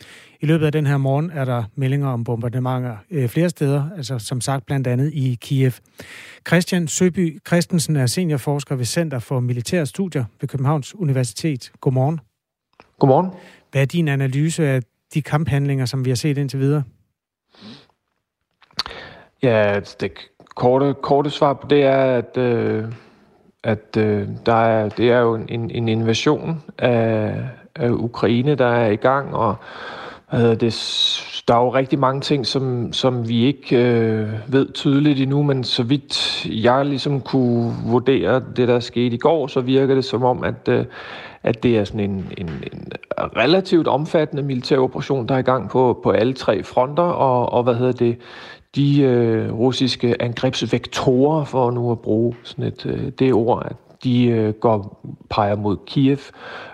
I 0.42 0.46
løbet 0.46 0.66
af 0.66 0.72
den 0.72 0.86
her 0.86 0.98
morgen 0.98 1.32
er 1.32 1.46
der 1.46 1.64
meldinger 1.76 2.08
om 2.08 2.24
bombardementer 2.24 2.98
øh, 3.12 3.30
flere 3.30 3.50
steder, 3.50 3.90
altså 3.98 4.20
som 4.20 4.42
sagt 4.42 4.66
blandt 4.66 4.88
andet 4.88 5.14
i 5.14 5.38
Kiev. 5.42 5.72
Christian 6.48 6.88
Søby 6.88 7.42
Christensen 7.48 7.96
er 7.96 8.06
seniorforsker 8.06 8.76
ved 8.76 8.86
Center 8.86 9.20
for 9.20 9.40
Militære 9.40 9.86
Studier 9.86 10.26
ved 10.42 10.50
Københavns 10.50 10.96
Universitet. 10.96 11.72
Godmorgen. 11.82 12.20
Godmorgen. 13.00 13.30
Hvad 13.72 13.82
er 13.82 13.86
din 13.86 14.08
analyse 14.08 14.68
af 14.68 14.82
de 15.14 15.22
kamphandlinger, 15.22 15.86
som 15.86 16.06
vi 16.06 16.10
har 16.10 16.16
set 16.16 16.38
indtil 16.38 16.60
videre? 16.60 16.84
Ja, 19.44 19.80
det 20.00 20.12
korte, 20.56 20.96
korte 21.02 21.30
svar 21.30 21.54
på 21.54 21.68
det 21.68 21.84
er, 21.84 22.18
at, 22.18 22.38
øh, 22.38 22.86
at 23.64 23.98
øh, 23.98 24.28
der 24.46 24.54
er, 24.54 24.90
det 24.90 25.12
er 25.12 25.20
jo 25.20 25.36
en, 25.36 25.72
en 25.72 25.88
invasion 25.88 26.64
af, 26.78 27.36
af 27.80 27.90
Ukraine, 27.90 28.56
der 28.56 28.68
er 28.68 28.90
i 28.90 28.96
gang, 28.96 29.36
og 29.36 29.56
hvad 30.30 30.40
hedder 30.40 30.56
det, 30.56 30.74
der 31.48 31.56
er 31.56 31.60
jo 31.60 31.70
rigtig 31.74 32.00
mange 32.00 32.22
ting, 32.22 32.46
som, 32.46 32.94
som 32.94 33.30
vi 33.30 33.46
ikke 33.46 33.78
øh, 33.78 34.28
ved 34.48 34.74
tydeligt 34.74 35.20
endnu, 35.20 35.44
men 35.44 35.64
så 35.64 35.84
vidt 35.84 36.46
jeg 36.46 36.86
ligesom 36.86 37.22
kunne 37.22 37.74
vurdere 37.86 38.42
det, 38.56 38.68
der 38.68 38.80
skete 38.80 39.16
i 39.16 39.18
går, 39.18 39.48
så 39.48 39.62
virker 39.62 39.96
det 39.96 40.06
som 40.06 40.24
om, 40.24 40.44
at, 40.44 40.68
øh, 40.68 40.86
at 41.44 41.64
det 41.64 41.78
er 41.78 41.84
sådan 41.84 42.00
en, 42.00 42.32
en, 42.38 42.50
en 42.74 42.92
relativt 43.18 43.88
omfattende 43.88 44.44
militær 44.44 44.78
operation, 44.78 45.28
der 45.28 45.36
er 45.36 45.40
i 45.40 45.42
gang 45.42 45.70
på, 45.70 46.00
på 46.04 46.12
alle 46.12 46.34
tre 46.34 46.64
fronter, 46.64 47.04
og, 47.04 47.54
og 47.54 47.64
hvad 47.64 47.76
hedder 47.76 47.92
det, 47.92 48.18
de 48.76 49.02
øh, 49.02 49.54
russiske 49.54 50.22
angrebsvektorer, 50.22 51.44
for 51.44 51.72
nu 51.72 51.92
at 51.92 52.00
bruge 52.00 52.36
sådan 52.44 52.66
et, 52.66 52.86
øh, 52.86 53.12
det 53.20 53.34
ord, 53.34 53.66
at 53.66 53.76
de 54.04 54.26
øh, 54.26 54.54
går 54.54 55.02
peger 55.30 55.56
mod 55.56 55.78
Kiev, 55.86 56.18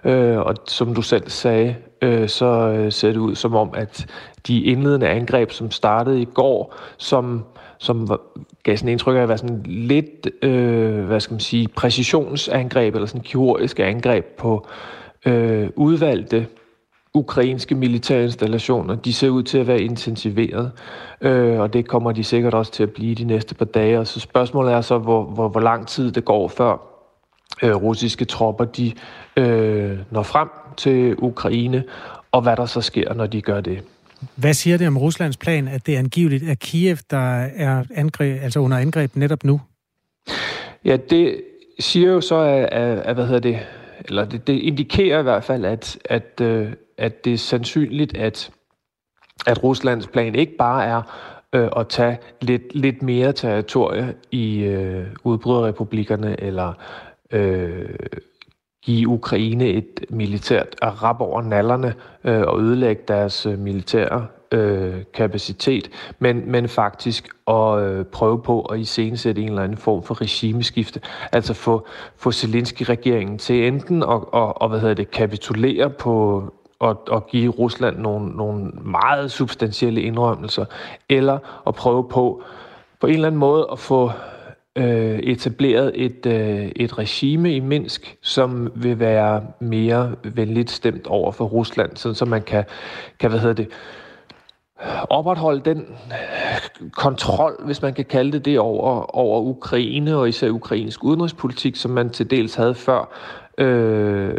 øh, 0.03 0.37
og 0.37 0.55
som 0.67 0.95
du 0.95 1.01
selv 1.01 1.29
sagde, 1.29 1.75
øh, 2.01 2.29
så 2.29 2.45
øh, 2.45 2.91
ser 2.91 3.07
det 3.07 3.17
ud 3.17 3.35
som 3.35 3.55
om, 3.55 3.69
at 3.73 4.05
de 4.47 4.61
indledende 4.61 5.07
angreb, 5.07 5.51
som 5.51 5.71
startede 5.71 6.21
i 6.21 6.25
går, 6.25 6.75
som 6.97 7.43
som 7.77 8.19
gav 8.63 8.77
sådan 8.77 8.89
indtryk 8.89 9.15
af 9.17 9.21
at 9.21 9.29
være 9.29 9.37
sådan 9.37 9.63
lidt, 9.65 10.43
øh, 10.43 11.05
hvad 11.05 11.19
skal 11.19 11.33
man 11.33 11.39
sige, 11.39 11.67
præcisionsangreb 11.67 12.95
eller 12.95 13.05
sådan 13.05 13.21
kirurgiske 13.21 13.85
angreb 13.85 14.25
på 14.25 14.67
øh, 15.25 15.69
udvalgte 15.75 16.47
ukrainske 17.13 17.75
militære 17.75 18.23
installationer, 18.23 18.95
de 18.95 19.13
ser 19.13 19.29
ud 19.29 19.43
til 19.43 19.57
at 19.57 19.67
være 19.67 19.81
intensiveret, 19.81 20.71
øh, 21.21 21.59
og 21.59 21.73
det 21.73 21.87
kommer 21.87 22.11
de 22.11 22.23
sikkert 22.23 22.53
også 22.53 22.71
til 22.71 22.83
at 22.83 22.91
blive 22.91 23.15
de 23.15 23.23
næste 23.23 23.55
par 23.55 23.65
dage. 23.65 23.99
Og 23.99 24.07
så 24.07 24.19
spørgsmålet 24.19 24.73
er 24.73 24.81
så, 24.81 24.97
hvor, 24.97 25.23
hvor, 25.23 25.47
hvor 25.47 25.61
lang 25.61 25.87
tid 25.87 26.11
det 26.11 26.25
går 26.25 26.47
før 26.47 26.94
øh, 27.63 27.75
russiske 27.75 28.25
tropper 28.25 28.65
de 28.65 28.93
øh, 29.37 29.99
når 30.11 30.23
frem 30.23 30.49
til 30.77 31.15
Ukraine, 31.17 31.83
og 32.31 32.41
hvad 32.41 32.55
der 32.55 32.65
så 32.65 32.81
sker, 32.81 33.13
når 33.13 33.25
de 33.25 33.41
gør 33.41 33.61
det. 33.61 33.83
Hvad 34.35 34.53
siger 34.53 34.77
det 34.77 34.87
om 34.87 34.97
Ruslands 34.97 35.37
plan, 35.37 35.67
at 35.67 35.85
det 35.85 35.95
er 35.95 35.99
angiveligt 35.99 36.49
er 36.49 36.55
Kiev, 36.55 36.97
der 37.11 37.41
er 37.41 37.83
angreb, 37.95 38.43
altså 38.43 38.59
under 38.59 38.77
angreb 38.77 39.15
netop 39.15 39.43
nu? 39.43 39.61
Ja, 40.85 40.97
det 41.09 41.41
siger 41.79 42.11
jo 42.11 42.21
så, 42.21 42.35
at, 42.35 42.65
at, 42.65 42.99
at 42.99 43.15
hvad 43.15 43.25
hedder 43.25 43.39
det, 43.39 43.59
eller 44.05 44.25
det, 44.25 44.47
det 44.47 44.53
indikerer 44.53 45.19
i 45.19 45.23
hvert 45.23 45.43
fald, 45.43 45.65
at, 45.65 45.97
at, 46.05 46.41
øh, 46.41 46.73
at 46.97 47.25
det 47.25 47.33
er 47.33 47.37
sandsynligt, 47.37 48.17
at, 48.17 48.51
at 49.47 49.63
Ruslands 49.63 50.07
plan 50.07 50.35
ikke 50.35 50.57
bare 50.57 50.85
er 50.85 51.01
øh, 51.53 51.69
at 51.77 51.87
tage 51.87 52.17
lidt, 52.41 52.75
lidt 52.75 53.01
mere 53.01 53.33
territorie 53.33 54.13
i 54.31 54.59
øh, 54.59 55.05
udbryderrepublikkerne, 55.23 56.41
eller 56.41 56.73
øh, 57.31 57.95
give 58.83 59.07
Ukraine 59.07 59.67
et 59.67 60.05
militært 60.09 60.75
rap 60.81 61.21
over 61.21 61.41
nallerne 61.41 61.93
øh, 62.23 62.41
og 62.41 62.61
ødelægge 62.61 63.03
deres 63.07 63.45
øh, 63.45 63.59
militære 63.59 64.27
øh, 64.51 65.03
kapacitet, 65.13 65.89
men, 66.19 66.51
men 66.51 66.67
faktisk 66.67 67.29
at 67.47 67.79
øh, 67.79 68.05
prøve 68.05 68.41
på 68.41 68.61
at 68.61 68.79
iscenesætte 68.79 69.41
en 69.41 69.49
eller 69.49 69.63
anden 69.63 69.77
form 69.77 70.03
for 70.03 70.21
regimeskifte, 70.21 71.01
altså 71.31 71.53
få, 71.53 71.87
få 72.15 72.31
Zelensky-regeringen 72.31 73.37
til 73.37 73.67
enten 73.67 74.03
at 74.03 74.07
og, 74.09 74.61
og, 74.61 74.69
hvad 74.69 74.79
hedder 74.79 74.93
det, 74.93 75.11
kapitulere 75.11 75.89
på 75.89 76.43
at, 76.81 76.97
at 77.11 77.27
give 77.27 77.51
Rusland 77.51 77.97
nogle, 77.97 78.29
nogle 78.29 78.71
meget 78.71 79.31
substantielle 79.31 80.01
indrømmelser, 80.01 80.65
eller 81.09 81.63
at 81.67 81.75
prøve 81.75 82.09
på 82.09 82.43
på 82.99 83.07
en 83.07 83.13
eller 83.13 83.27
anden 83.27 83.39
måde 83.39 83.67
at 83.71 83.79
få 83.79 84.11
øh, 84.75 85.19
etableret 85.19 85.91
et, 85.95 86.25
øh, 86.25 86.71
et 86.75 86.97
regime 86.97 87.55
i 87.55 87.59
Minsk, 87.59 88.17
som 88.21 88.71
vil 88.75 88.99
være 88.99 89.43
mere 89.59 90.15
venligt 90.23 90.71
stemt 90.71 91.07
over 91.07 91.31
for 91.31 91.45
Rusland, 91.45 91.97
sådan 91.97 92.15
så 92.15 92.25
man 92.25 92.41
kan, 92.41 92.63
kan 93.19 93.29
hvad 93.29 93.39
hedder 93.39 93.55
det, 93.55 93.67
opretholde 95.09 95.61
den 95.65 95.85
kontrol, 96.91 97.65
hvis 97.65 97.81
man 97.81 97.93
kan 97.93 98.05
kalde 98.05 98.31
det 98.31 98.45
det, 98.45 98.59
over, 98.59 99.15
over 99.15 99.41
Ukraine 99.41 100.15
og 100.15 100.29
især 100.29 100.49
ukrainsk 100.49 101.03
udenrigspolitik, 101.03 101.75
som 101.75 101.91
man 101.91 102.09
til 102.09 102.29
dels 102.29 102.55
havde 102.55 102.75
før 102.75 103.13
øh, 103.57 104.33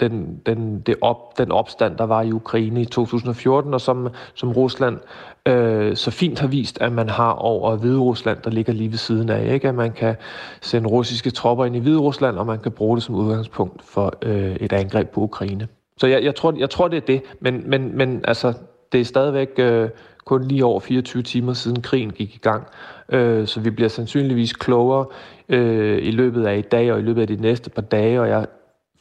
den, 0.00 0.40
den, 0.46 0.80
det 0.80 0.96
op, 1.00 1.38
den 1.38 1.52
opstand, 1.52 1.96
der 1.96 2.04
var 2.04 2.22
i 2.22 2.32
Ukraine 2.32 2.80
i 2.80 2.84
2014, 2.84 3.74
og 3.74 3.80
som, 3.80 4.08
som 4.34 4.52
Rusland 4.52 4.98
øh, 5.46 5.96
så 5.96 6.10
fint 6.10 6.38
har 6.38 6.46
vist, 6.46 6.80
at 6.80 6.92
man 6.92 7.08
har 7.08 7.32
over 7.32 7.76
Hvide 7.76 7.98
Rusland, 7.98 8.38
der 8.44 8.50
ligger 8.50 8.72
lige 8.72 8.90
ved 8.90 8.98
siden 8.98 9.28
af. 9.28 9.54
Ikke? 9.54 9.68
At 9.68 9.74
man 9.74 9.92
kan 9.92 10.16
sende 10.60 10.88
russiske 10.88 11.30
tropper 11.30 11.64
ind 11.64 11.76
i 11.76 11.78
Hvide 11.78 11.98
Rusland, 11.98 12.38
og 12.38 12.46
man 12.46 12.58
kan 12.58 12.72
bruge 12.72 12.96
det 12.96 13.04
som 13.04 13.14
udgangspunkt 13.14 13.82
for 13.82 14.12
øh, 14.22 14.56
et 14.56 14.72
angreb 14.72 15.08
på 15.10 15.20
Ukraine. 15.20 15.68
Så 15.98 16.06
jeg, 16.06 16.24
jeg, 16.24 16.34
tror, 16.34 16.54
jeg 16.58 16.70
tror, 16.70 16.88
det 16.88 16.96
er 16.96 17.06
det, 17.06 17.22
men, 17.40 17.70
men, 17.70 17.96
men 17.96 18.24
altså, 18.24 18.52
det 18.92 19.00
er 19.00 19.04
stadigvæk 19.04 19.48
øh, 19.58 19.88
kun 20.24 20.44
lige 20.44 20.64
over 20.64 20.80
24 20.80 21.22
timer 21.22 21.52
siden 21.52 21.82
krigen 21.82 22.10
gik 22.10 22.34
i 22.34 22.38
gang. 22.38 22.66
Øh, 23.08 23.46
så 23.46 23.60
vi 23.60 23.70
bliver 23.70 23.88
sandsynligvis 23.88 24.52
klogere 24.52 25.06
øh, 25.48 26.06
i 26.06 26.10
løbet 26.10 26.46
af 26.46 26.58
i 26.58 26.62
dag 26.62 26.92
og 26.92 26.98
i 26.98 27.02
løbet 27.02 27.20
af 27.20 27.26
de 27.26 27.36
næste 27.36 27.70
par 27.70 27.82
dage, 27.82 28.20
og 28.20 28.28
jeg 28.28 28.46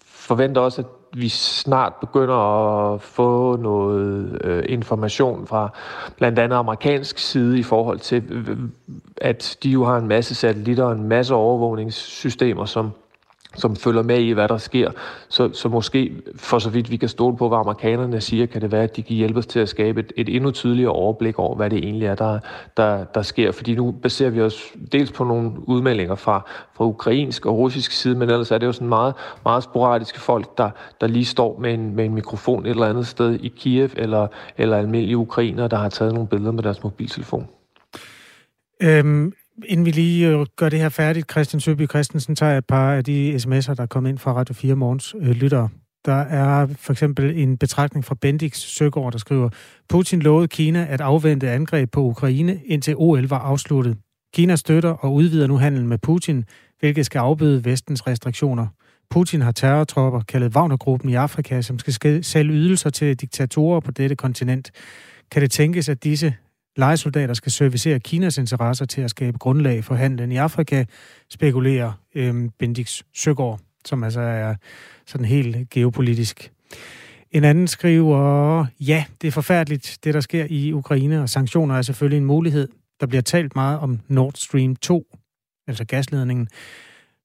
forventer 0.05 0.61
også, 0.61 0.81
at 0.81 0.87
vi 1.17 1.29
snart 1.29 1.93
begynder 2.01 2.35
at 2.93 3.01
få 3.01 3.55
noget 3.55 4.41
øh, 4.43 4.63
information 4.69 5.47
fra 5.47 5.69
blandt 6.17 6.39
andet 6.39 6.57
amerikansk 6.57 7.17
side 7.17 7.59
i 7.59 7.63
forhold 7.63 7.99
til, 7.99 8.23
øh, 8.29 8.49
øh, 8.49 8.57
at 9.17 9.57
de 9.63 9.69
jo 9.69 9.85
har 9.85 9.97
en 9.97 10.07
masse 10.07 10.35
satellitter 10.35 10.83
og 10.83 10.91
en 10.91 11.07
masse 11.07 11.35
overvågningssystemer, 11.35 12.65
som 12.65 12.91
som 13.55 13.75
følger 13.75 14.03
med 14.03 14.19
i, 14.19 14.31
hvad 14.31 14.47
der 14.47 14.57
sker. 14.57 14.91
Så, 15.29 15.49
så 15.53 15.69
måske, 15.69 16.11
for 16.35 16.59
så 16.59 16.69
vidt 16.69 16.91
vi 16.91 16.97
kan 16.97 17.09
stole 17.09 17.37
på, 17.37 17.47
hvad 17.47 17.57
amerikanerne 17.57 18.21
siger, 18.21 18.45
kan 18.45 18.61
det 18.61 18.71
være, 18.71 18.83
at 18.83 18.95
de 18.95 19.03
kan 19.03 19.15
hjælpe 19.15 19.39
os 19.39 19.45
til 19.45 19.59
at 19.59 19.69
skabe 19.69 19.99
et, 19.99 20.13
et 20.15 20.35
endnu 20.35 20.51
tydeligere 20.51 20.91
overblik 20.91 21.39
over, 21.39 21.55
hvad 21.55 21.69
det 21.69 21.77
egentlig 21.77 22.07
er, 22.07 22.15
der, 22.15 22.39
der, 22.77 23.03
der 23.03 23.21
sker. 23.21 23.51
Fordi 23.51 23.75
nu 23.75 23.91
baserer 23.91 24.29
vi 24.29 24.41
os 24.41 24.73
dels 24.91 25.11
på 25.11 25.23
nogle 25.23 25.51
udmeldinger 25.69 26.15
fra, 26.15 26.41
fra 26.73 26.85
ukrainsk 26.85 27.45
og 27.45 27.57
russisk 27.57 27.91
side, 27.91 28.15
men 28.15 28.29
ellers 28.29 28.51
er 28.51 28.57
det 28.57 28.67
jo 28.67 28.71
sådan 28.71 28.87
meget, 28.87 29.13
meget 29.45 29.63
sporadiske 29.63 30.19
folk, 30.19 30.57
der, 30.57 30.69
der 31.01 31.07
lige 31.07 31.25
står 31.25 31.59
med 31.59 31.73
en, 31.73 31.95
med 31.95 32.05
en 32.05 32.13
mikrofon 32.13 32.65
et 32.65 32.69
eller 32.69 32.87
andet 32.87 33.07
sted 33.07 33.33
i 33.33 33.47
Kiev, 33.47 33.89
eller, 33.95 34.27
eller 34.57 34.77
almindelige 34.77 35.17
ukrainer, 35.17 35.67
der 35.67 35.77
har 35.77 35.89
taget 35.89 36.13
nogle 36.13 36.29
billeder 36.29 36.51
med 36.51 36.63
deres 36.63 36.83
mobiltelefon. 36.83 37.47
Øhm, 38.81 39.33
Inden 39.63 39.85
vi 39.85 39.91
lige 39.91 40.27
øh, 40.27 40.45
gør 40.55 40.69
det 40.69 40.79
her 40.79 40.89
færdigt, 40.89 41.31
Christian 41.31 41.59
Søby 41.59 41.89
Christensen 41.89 42.35
tager 42.35 42.57
et 42.57 42.65
par 42.65 42.93
af 42.93 43.03
de 43.03 43.35
sms'er, 43.35 43.73
der 43.73 43.83
er 43.83 43.87
kommet 43.87 44.09
ind 44.09 44.17
fra 44.17 44.33
Radio 44.33 44.53
4 44.53 44.75
Morgens 44.75 45.15
øh, 45.19 45.29
lyttere. 45.29 45.69
Der 46.05 46.13
er 46.13 46.67
for 46.79 46.93
eksempel 46.93 47.37
en 47.37 47.57
betragtning 47.57 48.05
fra 48.05 48.15
Bendix 48.21 48.57
Søgaard, 48.57 49.11
der 49.11 49.17
skriver, 49.17 49.49
Putin 49.89 50.19
lovede 50.19 50.47
Kina 50.47 50.87
at 50.89 51.01
afvente 51.01 51.49
angreb 51.49 51.91
på 51.91 52.01
Ukraine, 52.01 52.59
indtil 52.65 52.95
OL 52.97 53.27
var 53.27 53.39
afsluttet. 53.39 53.97
Kina 54.33 54.55
støtter 54.55 54.89
og 54.89 55.13
udvider 55.13 55.47
nu 55.47 55.57
handel 55.57 55.85
med 55.85 55.97
Putin, 55.97 56.45
hvilket 56.79 57.05
skal 57.05 57.19
afbøde 57.19 57.65
vestens 57.65 58.07
restriktioner. 58.07 58.67
Putin 59.09 59.41
har 59.41 59.51
terrortropper, 59.51 60.21
kaldet 60.21 60.55
Wagnergruppen 60.55 61.09
i 61.09 61.13
Afrika, 61.13 61.61
som 61.61 61.79
skal 61.79 62.23
sælge 62.23 62.53
ydelser 62.53 62.89
til 62.89 63.15
diktatorer 63.15 63.79
på 63.79 63.91
dette 63.91 64.15
kontinent. 64.15 64.71
Kan 65.31 65.41
det 65.41 65.51
tænkes, 65.51 65.89
at 65.89 66.03
disse 66.03 66.33
legesoldater 66.77 67.33
skal 67.33 67.51
servicere 67.51 67.99
Kinas 67.99 68.37
interesser 68.37 68.85
til 68.85 69.01
at 69.01 69.09
skabe 69.09 69.37
grundlag 69.37 69.83
for 69.83 69.95
handlen 69.95 70.31
i 70.31 70.37
Afrika, 70.37 70.85
spekulerer 71.29 71.91
øhm, 72.15 72.49
Bendix 72.59 73.01
Søgaard, 73.13 73.59
som 73.85 74.03
altså 74.03 74.21
er 74.21 74.55
sådan 75.05 75.25
helt 75.25 75.69
geopolitisk. 75.69 76.51
En 77.31 77.43
anden 77.43 77.67
skriver, 77.67 78.65
ja, 78.79 79.05
det 79.21 79.27
er 79.27 79.31
forfærdeligt, 79.31 79.99
det 80.03 80.13
der 80.13 80.19
sker 80.19 80.45
i 80.49 80.73
Ukraine, 80.73 81.21
og 81.21 81.29
sanktioner 81.29 81.75
er 81.75 81.81
selvfølgelig 81.81 82.17
en 82.17 82.25
mulighed. 82.25 82.67
Der 82.99 83.05
bliver 83.05 83.21
talt 83.21 83.55
meget 83.55 83.79
om 83.79 83.99
Nord 84.07 84.33
Stream 84.35 84.75
2, 84.75 85.05
altså 85.67 85.85
gasledningen. 85.85 86.47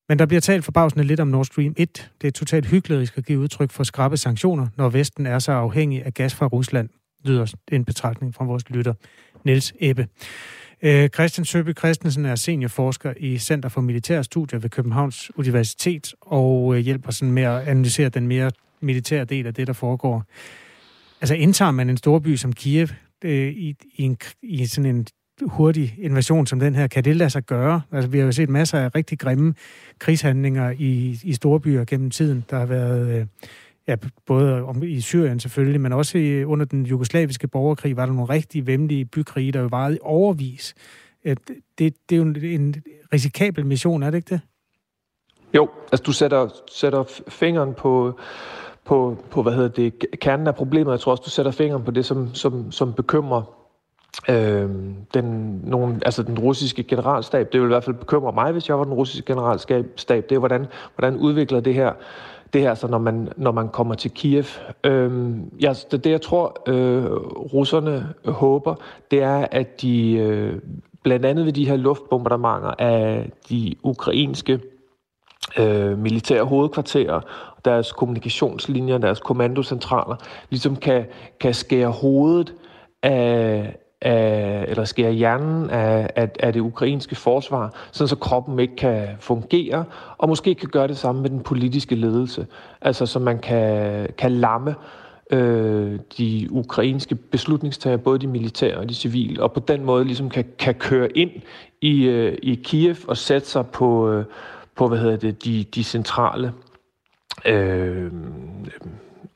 Men 0.09 0.19
der 0.19 0.26
bliver 0.26 0.40
talt 0.40 0.64
forbavsende 0.64 1.04
lidt 1.04 1.21
om 1.21 1.28
Nord 1.28 1.45
Stream 1.45 1.75
1. 1.76 2.11
Det 2.21 2.26
er 2.26 2.33
totalt 2.33 2.66
hyggeligt 2.66 3.12
at 3.16 3.26
give 3.26 3.38
udtryk 3.38 3.71
for 3.71 3.85
skrappe 3.85 4.16
sanktioner, 4.16 4.66
når 4.76 4.88
Vesten 4.88 5.26
er 5.26 5.38
så 5.38 5.52
afhængig 5.52 6.04
af 6.04 6.14
gas 6.14 6.35
fra 6.35 6.47
Rusland, 6.47 6.88
lyder 7.25 7.54
en 7.73 7.85
betragtning 7.85 8.35
fra 8.35 8.45
vores 8.45 8.71
lytter. 8.71 8.95
Niels 9.44 9.73
Ebbe. 9.80 10.06
Øh, 10.82 11.09
Christian 11.09 11.44
Søby 11.44 11.78
Christensen 11.78 12.25
er 12.25 12.35
seniorforsker 12.35 13.12
i 13.16 13.38
Center 13.38 13.68
for 13.68 13.80
Militære 13.80 14.25
Studier 14.25 14.59
ved 14.59 14.70
Københavns 14.70 15.30
Universitet 15.37 16.14
og 16.20 16.76
øh, 16.76 16.80
hjælper 16.80 17.11
sådan 17.11 17.32
med 17.32 17.42
at 17.42 17.68
analysere 17.68 18.09
den 18.09 18.26
mere 18.26 18.50
militære 18.80 19.25
del 19.25 19.47
af 19.47 19.54
det, 19.54 19.66
der 19.66 19.73
foregår. 19.73 20.25
Altså 21.20 21.35
indtager 21.35 21.70
man 21.70 21.90
en 21.90 21.97
storby 21.97 22.37
som 22.37 22.52
Kiev 22.52 22.88
øh, 23.25 23.49
i, 23.49 23.76
i, 23.97 24.02
en, 24.02 24.18
i 24.42 24.66
sådan 24.66 24.97
en 24.97 25.06
hurtig 25.42 25.94
invasion 25.99 26.47
som 26.47 26.61
den 26.61 26.75
her, 26.75 26.87
kan 26.87 27.04
det 27.04 27.16
lade 27.16 27.30
sig 27.30 27.42
gøre? 27.42 27.80
Altså, 27.92 28.11
vi 28.11 28.18
har 28.18 28.25
jo 28.25 28.32
set 28.32 28.49
masser 28.49 28.78
af 28.78 28.94
rigtig 28.94 29.18
grimme 29.18 29.54
krigshandlinger 29.99 30.70
i, 30.78 31.20
i 31.23 31.32
storbyer 31.32 31.85
gennem 31.85 32.11
tiden. 32.11 32.44
Der 32.50 32.59
har 32.59 32.66
været 32.66 33.20
øh, 33.20 33.26
ja, 33.90 33.97
både 34.26 34.62
om, 34.62 34.82
i 34.82 35.00
Syrien 35.00 35.40
selvfølgelig, 35.40 35.80
men 35.80 35.92
også 35.92 36.18
i, 36.18 36.44
under 36.44 36.66
den 36.66 36.87
jugoslaviske 36.87 37.49
borgerkrig 37.49 37.97
var 37.97 38.06
der 38.06 38.12
nogle 38.12 38.32
rigtig 38.32 38.66
vemmelige 38.66 39.04
bykrige, 39.04 39.52
der 39.52 39.61
jo 39.61 39.68
varede 39.70 39.97
i 39.97 39.99
overvis. 40.02 40.75
Det, 41.25 41.37
det 41.78 41.92
er 42.12 42.16
jo 42.16 42.23
en, 42.23 42.37
en 42.44 42.75
risikabel 43.12 43.66
mission, 43.66 44.02
er 44.02 44.11
det 44.11 44.18
ikke 44.18 44.30
det? 44.30 44.40
Jo, 45.54 45.68
altså 45.92 46.02
du 46.02 46.12
sætter, 46.12 46.49
sætter 46.73 47.04
fingeren 47.28 47.75
på, 47.75 48.18
på, 48.85 49.16
på, 49.30 49.42
hvad 49.42 49.52
hedder 49.52 49.68
det, 49.68 50.06
kernen 50.20 50.47
af 50.47 50.54
problemet. 50.54 50.92
Jeg 50.92 51.00
tror 51.00 51.12
også, 51.12 51.23
du 51.23 51.30
sætter 51.30 51.52
fingeren 51.52 51.85
på 51.85 51.90
det, 51.90 52.04
som, 52.04 52.35
som, 52.35 52.73
som 52.73 52.92
bekymrer 52.92 53.42
øh, 54.28 54.70
den, 55.14 55.61
nogen, 55.64 56.02
altså 56.06 56.23
den 56.23 56.38
russiske 56.38 56.82
generalstab. 56.82 57.52
Det 57.52 57.61
vil 57.61 57.66
i 57.66 57.68
hvert 57.68 57.85
fald 57.85 57.97
bekymre 57.97 58.32
mig, 58.32 58.52
hvis 58.52 58.68
jeg 58.68 58.78
var 58.78 58.85
den 58.85 58.94
russiske 58.94 59.26
generalstab. 59.26 60.29
Det 60.29 60.33
er, 60.33 60.38
hvordan, 60.38 60.66
hvordan 60.96 61.16
udvikler 61.16 61.61
det 61.61 61.74
her 61.74 61.92
det 62.53 62.61
her, 62.61 62.75
så 62.75 62.87
når 62.87 62.99
man, 62.99 63.29
når 63.37 63.53
man 63.53 63.69
kommer 63.69 63.95
til 63.95 64.11
Kiev. 64.11 64.45
Øh, 64.85 65.37
ja, 65.61 65.73
det, 65.91 66.05
det, 66.05 66.11
jeg 66.11 66.23
tror, 66.23 66.63
øh, 66.67 67.05
russerne 67.55 68.15
håber, 68.25 68.75
det 69.11 69.23
er, 69.23 69.47
at 69.51 69.83
de 69.83 70.13
øh, 70.13 70.61
blandt 71.03 71.27
andet 71.27 71.47
ved 71.47 71.53
de 71.53 71.67
her 71.69 71.77
luftbombardementer 71.77 72.75
af 72.79 73.31
de 73.49 73.75
ukrainske 73.83 74.61
øh, 75.59 75.99
militære 75.99 76.45
hovedkvarterer, 76.45 77.21
deres 77.65 77.93
kommunikationslinjer, 77.93 78.99
deres 78.99 79.21
kommandocentraler, 79.21 80.17
ligesom 80.51 80.77
kan, 80.77 81.07
kan 81.41 81.55
skære 81.55 81.91
hovedet 81.91 82.55
af, 83.03 83.77
af, 84.03 84.65
eller 84.69 84.85
skære 84.85 85.13
hjernen 85.13 85.71
af, 85.71 86.11
af, 86.17 86.31
af 86.41 86.53
det 86.53 86.61
ukrainske 86.61 87.15
forsvar, 87.15 87.75
sådan 87.93 88.09
så 88.09 88.17
kroppen 88.17 88.59
ikke 88.59 88.77
kan 88.77 89.09
fungere, 89.21 89.85
og 90.19 90.29
måske 90.29 90.55
kan 90.55 90.69
gøre 90.69 90.89
det 90.89 90.99
samme 90.99 91.23
med 91.23 91.31
den 91.31 91.41
politiske 91.41 91.95
ledelse. 91.95 92.47
Altså 92.81 93.07
så 93.07 93.19
man 93.19 93.39
kan, 93.39 94.07
kan 94.19 94.33
lamme 94.33 94.75
øh, 95.31 95.99
de 96.19 96.49
ukrainske 96.51 97.15
beslutningstager, 97.15 97.97
både 97.97 98.19
de 98.19 98.27
militære 98.27 98.77
og 98.77 98.89
de 98.89 98.95
civile, 98.95 99.43
og 99.43 99.53
på 99.53 99.61
den 99.61 99.85
måde 99.85 100.05
ligesom 100.05 100.31
kan, 100.31 100.45
kan 100.59 100.75
køre 100.75 101.17
ind 101.17 101.31
i, 101.81 102.05
øh, 102.05 102.39
i 102.43 102.55
Kiev 102.55 102.97
og 103.09 103.17
sætte 103.17 103.49
sig 103.49 103.67
på, 103.67 104.11
øh, 104.11 104.25
på 104.77 104.89
hvad 104.89 104.99
hedder 104.99 105.17
det, 105.17 105.45
de, 105.45 105.65
de 105.75 105.85
centrale 105.85 106.53
øh, 107.47 108.13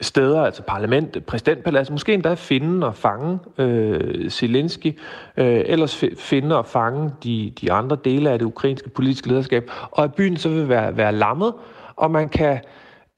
steder, 0.00 0.42
altså 0.42 0.62
parlamentet, 0.62 1.24
præsidentpaladset, 1.24 1.92
måske 1.92 2.14
endda 2.14 2.34
finde 2.34 2.86
og 2.86 2.94
fange 2.94 3.38
øh, 3.58 4.30
Zelensky, 4.30 4.98
øh, 5.36 5.62
ellers 5.66 6.04
finde 6.18 6.58
og 6.58 6.66
fange 6.66 7.10
de, 7.24 7.52
de 7.60 7.72
andre 7.72 7.96
dele 8.04 8.30
af 8.30 8.38
det 8.38 8.46
ukrainske 8.46 8.90
politiske 8.90 9.28
lederskab, 9.28 9.70
og 9.90 10.04
at 10.04 10.14
byen 10.14 10.36
så 10.36 10.48
vil 10.48 10.68
være, 10.68 10.96
være 10.96 11.12
lammet, 11.12 11.54
og 11.96 12.10
man 12.10 12.28
kan 12.28 12.60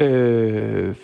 øh, 0.02 0.94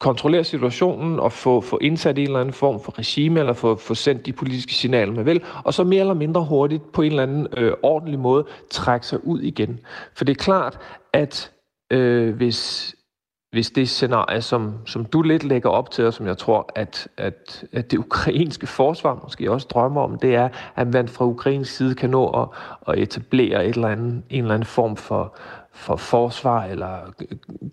kontrollere 0.00 0.44
situationen 0.44 1.20
og 1.20 1.32
få, 1.32 1.60
få 1.60 1.78
indsat 1.82 2.18
en 2.18 2.24
eller 2.24 2.40
anden 2.40 2.52
form 2.52 2.80
for 2.80 2.98
regime, 2.98 3.40
eller 3.40 3.52
få, 3.52 3.76
få 3.76 3.94
sendt 3.94 4.26
de 4.26 4.32
politiske 4.32 4.74
signaler, 4.74 5.12
man 5.12 5.26
vil, 5.26 5.42
og 5.64 5.74
så 5.74 5.84
mere 5.84 6.00
eller 6.00 6.14
mindre 6.14 6.44
hurtigt 6.44 6.92
på 6.92 7.02
en 7.02 7.10
eller 7.10 7.22
anden 7.22 7.46
øh, 7.56 7.72
ordentlig 7.82 8.18
måde 8.18 8.44
trække 8.70 9.06
sig 9.06 9.26
ud 9.26 9.40
igen. 9.40 9.80
For 10.14 10.24
det 10.24 10.32
er 10.32 10.44
klart, 10.44 10.78
at 11.12 11.52
øh, 11.90 12.34
hvis 12.34 12.94
hvis 13.52 13.70
det 13.70 13.88
scenarie, 13.88 14.40
som, 14.40 14.74
som 14.86 15.04
du 15.04 15.22
lidt 15.22 15.44
lægger 15.44 15.70
op 15.70 15.90
til, 15.90 16.06
og 16.06 16.14
som 16.14 16.26
jeg 16.26 16.38
tror, 16.38 16.72
at, 16.74 17.08
at, 17.16 17.64
at 17.72 17.90
det 17.90 17.98
ukrainske 18.06 18.66
forsvar 18.66 19.20
måske 19.22 19.50
også 19.50 19.66
drømmer 19.70 20.00
om, 20.00 20.18
det 20.18 20.34
er, 20.34 20.48
at 20.76 20.92
man 20.92 21.08
fra 21.08 21.24
ukrainsk 21.24 21.76
side 21.76 21.94
kan 21.94 22.10
nå 22.10 22.28
at, 22.28 22.48
at 22.88 22.98
etablere 23.02 23.66
et 23.66 23.74
eller 23.74 23.88
andet, 23.88 24.22
en 24.30 24.42
eller 24.42 24.54
anden 24.54 24.66
form 24.66 24.96
for, 24.96 25.36
for 25.74 25.96
forsvar 25.96 26.64
eller 26.64 26.96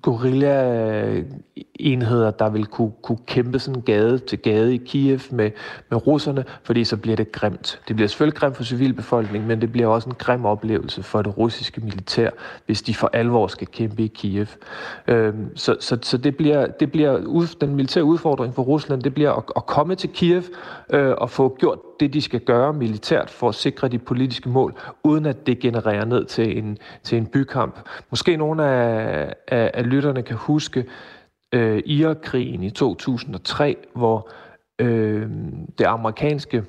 guerilla-enheder, 0.01 2.31
der 2.31 2.49
vil 2.49 2.65
kunne, 2.65 2.91
kunne 3.01 3.17
kæmpe 3.27 3.59
sådan 3.59 3.81
gade 3.81 4.17
til 4.17 4.39
gade 4.39 4.73
i 4.73 4.77
Kiev 4.77 5.19
med, 5.31 5.51
med 5.89 6.07
russerne, 6.07 6.45
fordi 6.63 6.83
så 6.83 6.97
bliver 6.97 7.15
det 7.15 7.31
grimt. 7.31 7.81
Det 7.87 7.95
bliver 7.95 8.07
selvfølgelig 8.07 8.39
grimt 8.39 8.57
for 8.57 8.63
civilbefolkningen, 8.63 9.47
men 9.47 9.61
det 9.61 9.71
bliver 9.71 9.87
også 9.87 10.09
en 10.09 10.15
grim 10.15 10.45
oplevelse 10.45 11.03
for 11.03 11.21
det 11.21 11.37
russiske 11.37 11.81
militær, 11.81 12.29
hvis 12.65 12.81
de 12.81 12.95
for 12.95 13.09
alvor 13.13 13.47
skal 13.47 13.67
kæmpe 13.67 14.03
i 14.03 14.07
Kiev. 14.07 14.47
Øhm, 15.07 15.57
så 15.57 15.75
så, 15.79 15.97
så 16.01 16.17
det 16.17 16.37
bliver, 16.37 16.67
det 16.67 16.91
bliver 16.91 17.17
ud, 17.17 17.47
den 17.61 17.75
militære 17.75 18.03
udfordring 18.03 18.55
for 18.55 18.63
Rusland, 18.63 19.03
det 19.03 19.13
bliver 19.13 19.31
at, 19.31 19.43
at 19.55 19.65
komme 19.65 19.95
til 19.95 20.09
Kiev 20.09 20.43
øh, 20.89 21.13
og 21.17 21.29
få 21.29 21.55
gjort 21.59 21.79
det, 21.99 22.13
de 22.13 22.21
skal 22.21 22.39
gøre 22.39 22.73
militært 22.73 23.29
for 23.29 23.49
at 23.49 23.55
sikre 23.55 23.87
de 23.87 23.99
politiske 23.99 24.49
mål, 24.49 24.75
uden 25.03 25.25
at 25.25 25.47
det 25.47 25.59
genererer 25.59 26.05
ned 26.05 26.25
til 26.25 26.57
en, 26.57 26.77
til 27.03 27.17
en 27.17 27.27
bykamp. 27.27 27.79
Måske 28.09 28.37
nogle 28.37 28.65
af, 28.65 29.33
af, 29.47 29.71
af 29.73 29.89
lytterne 29.89 30.23
kan 30.23 30.35
huske 30.35 30.85
øh, 31.53 31.81
Irakkrigen 31.85 32.63
i 32.63 32.69
2003, 32.69 33.77
hvor 33.95 34.29
øh, 34.79 35.29
det 35.77 35.85
amerikanske 35.85 36.63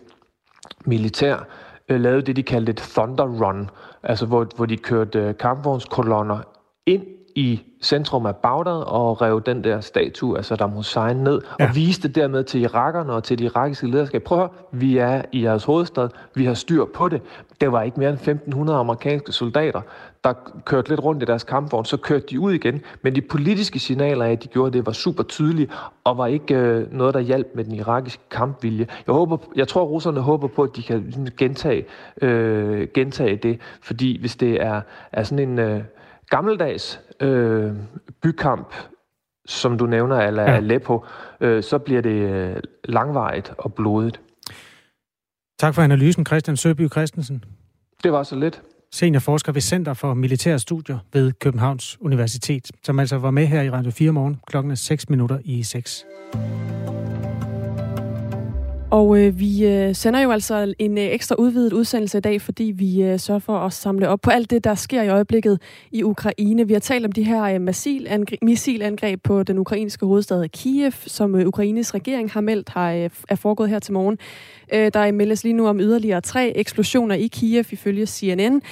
militær 0.85 1.47
øh, 1.88 2.01
lavede 2.01 2.23
det, 2.23 2.37
de 2.37 2.43
kaldte 2.43 2.71
et 2.71 2.77
Thunder 2.77 3.47
Run, 3.47 3.71
altså 4.03 4.27
hvor, 4.27 4.47
hvor 4.57 4.66
de 4.66 4.77
kørte 4.77 5.19
øh, 5.19 5.37
kampvognskolonner 5.37 6.38
ind 6.87 7.07
i 7.35 7.62
centrum 7.83 8.27
af 8.27 8.37
Bagdad 8.37 8.83
og 8.87 9.23
rev 9.23 9.43
den 9.47 9.64
der 9.64 9.81
statue 9.81 10.38
af 10.38 10.45
Saddam 10.45 10.71
Hussein 10.71 11.16
ned, 11.16 11.40
ja. 11.61 11.69
og 11.69 11.77
viste 11.77 12.09
dermed 12.09 12.45
til 12.45 12.62
irakerne 12.62 13.12
og 13.12 13.25
til 13.25 13.38
de 13.38 13.45
irakiske 13.45 13.87
lederskab, 13.87 14.23
prøv 14.23 14.38
at 14.38 14.43
høre, 14.43 14.81
vi 14.81 14.99
er 14.99 15.23
i 15.33 15.45
jeres 15.45 15.64
hovedstad, 15.64 16.09
vi 16.35 16.45
har 16.45 16.55
styr 16.55 16.85
på 16.85 17.09
det. 17.09 17.23
Det 17.61 17.73
var 17.73 17.83
ikke 17.83 18.01
mere 18.01 18.09
end 18.09 18.19
1500 18.19 18.79
amerikanske 18.79 19.33
soldater, 19.33 19.81
der 20.25 20.33
kørte 20.64 20.88
lidt 20.88 21.01
rundt 21.01 21.23
i 21.23 21.27
deres 21.27 21.45
kampvogn, 21.45 21.85
så 21.85 21.97
kørte 21.97 22.27
de 22.31 22.40
ud 22.40 22.53
igen, 22.53 22.81
men 23.03 23.14
de 23.14 23.21
politiske 23.21 23.79
signaler 23.79 24.25
af, 24.25 24.33
at 24.33 24.43
de 24.43 24.49
gjorde 24.49 24.79
det, 24.79 24.87
var 24.87 24.93
super 24.93 25.23
tydelige, 25.23 25.69
og 26.05 26.19
var 26.19 26.27
ikke 26.27 26.55
øh, 26.55 26.93
noget, 26.93 27.14
der 27.14 27.21
hjalp 27.21 27.49
med 27.55 27.64
den 27.64 27.75
irakiske 27.75 28.23
kampvilje. 28.31 28.87
Jeg, 29.07 29.14
håber, 29.14 29.37
jeg 29.57 29.69
tror, 29.69 29.85
russerne 29.85 30.21
håber 30.21 30.49
på, 30.49 30.62
at 30.62 30.71
de 30.77 30.83
kan 30.83 31.29
gentage, 31.38 31.85
øh, 32.23 32.88
gentage 32.95 33.37
det, 33.37 33.61
fordi 33.83 34.21
hvis 34.21 34.37
det 34.37 34.62
er, 34.62 34.81
er 35.12 35.23
sådan 35.23 35.49
en... 35.49 35.59
Øh, 35.59 35.81
gammeldags 36.31 37.01
øh, 37.20 37.72
bykamp, 38.22 38.74
som 39.46 39.78
du 39.78 39.87
nævner, 39.87 40.16
eller 40.16 40.42
ja. 40.42 40.56
Aleppo, 40.56 41.04
øh, 41.40 41.62
så 41.62 41.78
bliver 41.78 42.00
det 42.00 42.11
øh, 42.11 42.56
langvarigt 42.85 43.52
og 43.59 43.74
blodigt. 43.74 44.20
Tak 45.59 45.74
for 45.74 45.83
analysen, 45.83 46.26
Christian 46.26 46.56
Søby 46.56 46.88
Christensen. 46.88 47.44
Det 48.02 48.12
var 48.12 48.22
så 48.22 48.37
lidt. 48.37 48.62
Seniorforsker 48.92 49.52
ved 49.52 49.61
Center 49.61 49.94
for 49.94 50.14
Militære 50.14 50.59
Studier 50.59 50.98
ved 51.12 51.33
Københavns 51.33 51.98
Universitet, 52.00 52.70
som 52.83 52.98
altså 52.98 53.18
var 53.18 53.30
med 53.30 53.46
her 53.46 53.62
i 53.62 53.70
Radio 53.70 53.90
4 53.90 54.12
morgen 54.12 54.40
klokken 54.46 54.76
6 54.76 55.09
minutter 55.11 55.38
i 55.44 55.62
6. 55.62 56.06
Og 58.90 59.18
øh, 59.18 59.40
vi 59.40 59.66
øh, 59.66 59.94
sender 59.94 60.20
jo 60.20 60.31
altså 60.31 60.74
en 60.79 60.98
øh, 60.98 61.05
ekstra 61.05 61.35
udvidet 61.38 61.72
udsendelse 61.72 62.18
i 62.18 62.20
dag, 62.20 62.42
fordi 62.42 62.64
vi 62.64 63.03
øh, 63.03 63.18
sørger 63.18 63.38
for 63.38 63.59
at 63.59 63.72
samle 63.72 64.09
op 64.09 64.20
på 64.20 64.31
alt 64.31 64.50
det, 64.50 64.64
der 64.64 64.74
sker 64.74 65.03
i 65.03 65.09
øjeblikket 65.09 65.59
i 65.92 66.03
Ukraine. 66.03 66.66
Vi 66.66 66.72
har 66.72 66.81
talt 66.81 67.05
om 67.05 67.12
de 67.12 67.22
her 67.22 67.42
øh, 67.42 67.61
missilangreb 68.42 69.22
på 69.22 69.42
den 69.42 69.59
ukrainske 69.59 70.07
hovedstad 70.07 70.48
Kiev, 70.48 70.92
som 70.92 71.35
øh, 71.35 71.46
Ukraines 71.46 71.94
regering 71.94 72.31
har 72.31 72.40
meldt 72.40 72.68
har, 72.68 72.92
øh, 72.92 73.11
er 73.29 73.35
foregået 73.35 73.70
her 73.70 73.79
til 73.79 73.92
morgen. 73.92 74.18
Øh, 74.72 74.90
der 74.94 75.12
meldes 75.12 75.44
lige 75.44 75.53
nu 75.53 75.68
om 75.68 75.81
yderligere 75.81 76.20
tre 76.20 76.57
eksplosioner 76.57 77.14
i 77.14 77.26
Kiev, 77.26 77.64
ifølge 77.70 78.07
CNN. 78.07 78.62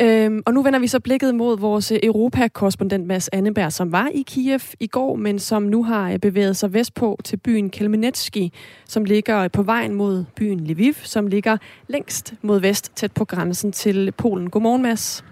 Øhm, 0.00 0.42
og 0.46 0.54
nu 0.54 0.62
vender 0.62 0.78
vi 0.78 0.86
så 0.86 1.00
blikket 1.00 1.34
mod 1.34 1.58
vores 1.58 1.92
Europa-korrespondent 1.92 3.06
Mads 3.06 3.28
Anneberg, 3.28 3.72
som 3.72 3.92
var 3.92 4.08
i 4.14 4.22
Kiev 4.26 4.60
i 4.80 4.86
går, 4.86 5.16
men 5.16 5.38
som 5.38 5.62
nu 5.62 5.84
har 5.84 6.12
øh, 6.12 6.18
bevæget 6.18 6.56
sig 6.56 6.72
vestpå 6.72 7.18
til 7.24 7.36
byen 7.36 7.70
Kelmenetski, 7.70 8.52
som 8.84 9.04
ligger 9.04 9.48
på 9.48 9.62
vejen 9.62 9.94
mod 9.94 10.24
byen 10.36 10.60
Lviv, 10.60 10.94
som 10.94 11.26
ligger 11.26 11.56
længst 11.88 12.34
mod 12.42 12.60
vest, 12.60 12.92
tæt 12.96 13.12
på 13.12 13.24
grænsen 13.24 13.72
til 13.72 14.12
Polen. 14.12 14.50
Godmorgen, 14.50 14.82
Mads. 14.82 15.24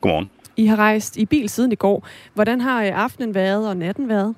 Godmorgen. 0.00 0.30
I 0.56 0.66
har 0.66 0.76
rejst 0.76 1.16
i 1.16 1.26
bil 1.26 1.48
siden 1.48 1.72
i 1.72 1.74
går. 1.74 2.06
Hvordan 2.34 2.60
har 2.60 2.84
øh, 2.84 2.90
aftenen 2.94 3.34
været 3.34 3.68
og 3.68 3.76
natten 3.76 4.08
været? 4.08 4.34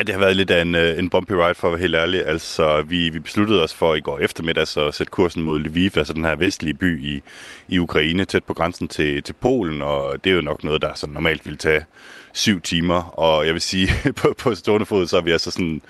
Ja, 0.00 0.04
det 0.04 0.14
har 0.14 0.20
været 0.20 0.36
lidt 0.36 0.50
af 0.50 0.62
en, 0.62 0.74
øh, 0.74 0.98
en 0.98 1.10
bumpy 1.10 1.32
ride, 1.32 1.54
for 1.54 1.68
at 1.68 1.72
være 1.72 1.80
helt 1.80 1.94
ærlig. 1.94 2.26
Altså, 2.26 2.82
vi, 2.82 3.08
vi 3.08 3.18
besluttede 3.18 3.62
os 3.62 3.74
for 3.74 3.94
i 3.94 4.00
går 4.00 4.18
eftermiddag 4.18 4.66
så 4.66 4.86
at 4.86 4.94
sætte 4.94 5.10
kursen 5.10 5.42
mod 5.42 5.60
Lviv, 5.60 5.90
altså 5.96 6.12
den 6.12 6.24
her 6.24 6.36
vestlige 6.36 6.74
by 6.74 7.04
i, 7.04 7.22
i 7.68 7.78
Ukraine, 7.78 8.24
tæt 8.24 8.44
på 8.44 8.54
grænsen 8.54 8.88
til, 8.88 9.22
til 9.22 9.32
Polen, 9.32 9.82
og 9.82 10.24
det 10.24 10.30
er 10.30 10.34
jo 10.34 10.40
nok 10.40 10.64
noget, 10.64 10.82
der 10.82 10.94
så 10.94 11.06
normalt 11.06 11.44
ville 11.44 11.56
tage 11.56 11.84
syv 12.32 12.60
timer, 12.60 13.02
og 13.18 13.46
jeg 13.46 13.52
vil 13.54 13.62
sige, 13.62 13.88
på, 14.22 14.34
på 14.38 14.54
stående 14.54 14.86
fod, 14.86 15.06
så 15.06 15.16
er 15.16 15.20
vi 15.20 15.30
altså 15.30 15.50
sådan 15.50 15.82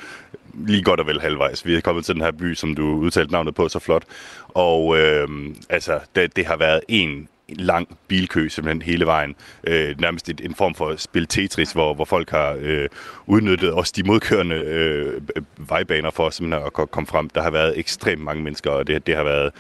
lige 0.54 0.82
godt 0.82 1.00
og 1.00 1.06
vel 1.06 1.20
halvvejs. 1.20 1.66
Vi 1.66 1.74
er 1.74 1.80
kommet 1.80 2.04
til 2.04 2.14
den 2.14 2.22
her 2.22 2.30
by, 2.30 2.54
som 2.54 2.74
du 2.74 2.82
udtalte 2.82 3.32
navnet 3.32 3.54
på, 3.54 3.68
så 3.68 3.78
flot. 3.78 4.04
Og 4.48 4.98
øh, 4.98 5.28
altså, 5.68 5.98
det, 6.14 6.36
det 6.36 6.46
har 6.46 6.56
været 6.56 6.80
en 6.88 7.28
lang 7.58 7.98
bilkø 8.08 8.48
simpelthen 8.48 8.82
hele 8.82 9.06
vejen. 9.06 9.34
Øh, 9.66 10.00
nærmest 10.00 10.28
et, 10.28 10.40
en 10.44 10.54
form 10.54 10.74
for 10.74 10.96
spil 10.96 11.26
Tetris, 11.26 11.72
hvor, 11.72 11.94
hvor 11.94 12.04
folk 12.04 12.30
har 12.30 12.56
øh, 12.60 12.88
udnyttet 13.26 13.72
også 13.72 13.92
de 13.96 14.02
modkørende 14.02 14.56
øh, 14.56 15.20
vejbaner 15.56 16.10
for 16.10 16.30
simpelthen 16.30 16.66
at 16.66 16.90
komme 16.90 17.06
frem. 17.06 17.30
Der 17.30 17.42
har 17.42 17.50
været 17.50 17.78
ekstremt 17.78 18.22
mange 18.22 18.42
mennesker, 18.42 18.70
og 18.70 18.86
det, 18.86 19.06
det 19.06 19.16
har 19.16 19.24
været 19.24 19.52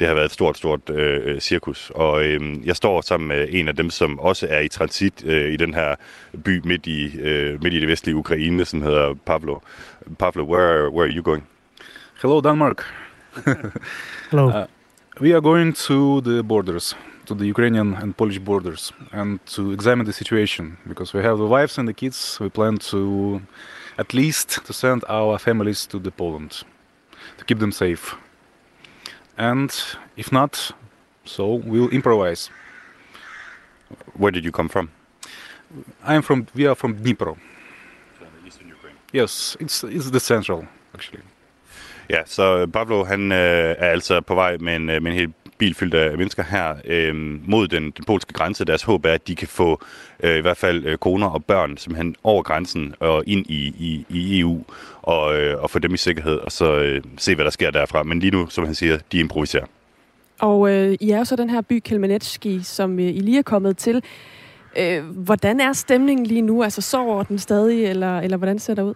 det 0.00 0.08
har 0.08 0.14
været 0.14 0.24
et 0.24 0.32
stort, 0.32 0.56
stort 0.56 0.90
øh, 0.90 1.40
cirkus. 1.40 1.92
Og 1.94 2.24
øh, 2.24 2.66
jeg 2.66 2.76
står 2.76 3.00
sammen 3.00 3.28
med 3.28 3.48
en 3.50 3.68
af 3.68 3.76
dem, 3.76 3.90
som 3.90 4.18
også 4.18 4.46
er 4.50 4.60
i 4.60 4.68
transit 4.68 5.24
øh, 5.24 5.52
i 5.52 5.56
den 5.56 5.74
her 5.74 5.94
by 6.44 6.60
midt 6.64 6.86
i, 6.86 7.18
øh, 7.18 7.62
midt 7.62 7.74
i 7.74 7.80
det 7.80 7.88
vestlige 7.88 8.16
Ukraine, 8.16 8.64
som 8.64 8.82
hedder 8.82 9.14
Pavlo. 9.26 9.58
Pavlo, 10.18 10.44
where, 10.44 10.90
where 10.90 11.08
are 11.08 11.16
you 11.16 11.22
going? 11.22 11.44
Hello, 12.22 12.40
Denmark. 12.40 12.84
Hello. 14.30 14.50
Uh, 14.56 14.66
we 15.20 15.32
are 15.32 15.40
going 15.40 15.74
to 15.74 16.20
the 16.20 16.42
borders. 16.42 16.96
To 17.26 17.34
the 17.34 17.46
Ukrainian 17.46 17.94
and 17.94 18.16
Polish 18.16 18.38
borders 18.38 18.92
and 19.12 19.38
to 19.54 19.72
examine 19.72 20.06
the 20.06 20.12
situation 20.12 20.78
because 20.88 21.12
we 21.12 21.22
have 21.22 21.38
the 21.38 21.46
wives 21.46 21.78
and 21.78 21.86
the 21.88 21.94
kids. 21.94 22.38
We 22.40 22.48
plan 22.48 22.78
to 22.90 23.42
at 23.98 24.14
least 24.14 24.64
to 24.66 24.72
send 24.72 25.04
our 25.08 25.38
families 25.38 25.86
to 25.86 25.98
the 25.98 26.10
Poland 26.10 26.64
to 27.38 27.44
keep 27.44 27.58
them 27.58 27.72
safe. 27.72 28.16
And 29.36 29.70
if 30.16 30.32
not, 30.32 30.72
so 31.24 31.54
we'll 31.54 31.90
improvise. 31.90 32.50
Where 34.14 34.32
did 34.32 34.44
you 34.44 34.52
come 34.52 34.68
from? 34.68 34.90
I 36.04 36.14
am 36.14 36.22
from. 36.22 36.46
We 36.54 36.66
are 36.66 36.74
from 36.74 36.96
Dnipro. 36.96 37.36
Eastern 38.46 38.68
Ukraine. 38.68 38.96
Yes, 39.12 39.56
it's 39.60 39.84
it's 39.84 40.10
the 40.10 40.20
central 40.20 40.64
actually. 40.94 41.22
Ja, 42.08 42.22
så 42.26 42.66
Pablo 42.66 43.04
han 43.04 43.32
øh, 43.32 43.38
er 43.78 43.90
altså 43.90 44.20
på 44.20 44.34
vej 44.34 44.56
med 44.60 44.76
en, 44.76 44.86
med 44.86 45.06
en 45.06 45.12
helt 45.12 45.34
bilfyldt 45.58 45.94
af 45.94 46.18
mennesker 46.18 46.42
her 46.42 46.74
øh, 46.84 47.14
mod 47.48 47.68
den, 47.68 47.82
den 47.82 48.04
polske 48.04 48.32
grænse. 48.32 48.64
Deres 48.64 48.82
håb 48.82 49.04
er, 49.04 49.12
at 49.12 49.28
de 49.28 49.34
kan 49.34 49.48
få 49.48 49.82
øh, 50.22 50.38
i 50.38 50.40
hvert 50.40 50.56
fald 50.56 50.86
øh, 50.86 50.98
koner 50.98 51.26
og 51.26 51.44
børn 51.44 51.76
simpelthen 51.76 52.16
over 52.24 52.42
grænsen 52.42 52.94
og 53.00 53.24
ind 53.26 53.46
i, 53.46 53.66
i, 53.78 54.06
i 54.08 54.40
EU 54.40 54.64
og, 55.02 55.36
øh, 55.36 55.62
og 55.62 55.70
få 55.70 55.78
dem 55.78 55.94
i 55.94 55.96
sikkerhed 55.96 56.36
og 56.36 56.52
så 56.52 56.74
øh, 56.74 57.02
se, 57.18 57.34
hvad 57.34 57.44
der 57.44 57.50
sker 57.50 57.70
derfra. 57.70 58.02
Men 58.02 58.20
lige 58.20 58.30
nu, 58.30 58.46
som 58.48 58.64
han 58.64 58.74
siger, 58.74 58.98
de 59.12 59.18
improviserer. 59.18 59.66
Og 60.40 60.70
øh, 60.70 60.96
I 61.00 61.10
er 61.10 61.18
jo 61.18 61.24
så 61.24 61.36
den 61.36 61.50
her 61.50 61.60
by 61.60 61.80
Kelmenetski, 61.84 62.60
som 62.62 62.98
øh, 62.98 63.04
I 63.04 63.20
lige 63.20 63.38
er 63.38 63.42
kommet 63.42 63.76
til. 63.76 64.02
Øh, 64.78 65.04
hvordan 65.04 65.60
er 65.60 65.72
stemningen 65.72 66.26
lige 66.26 66.42
nu? 66.42 66.62
Altså 66.62 66.82
sover 66.82 67.22
den 67.22 67.38
stadig, 67.38 67.84
eller, 67.84 68.20
eller 68.20 68.36
hvordan 68.36 68.58
ser 68.58 68.74
det 68.74 68.82
ud? 68.82 68.94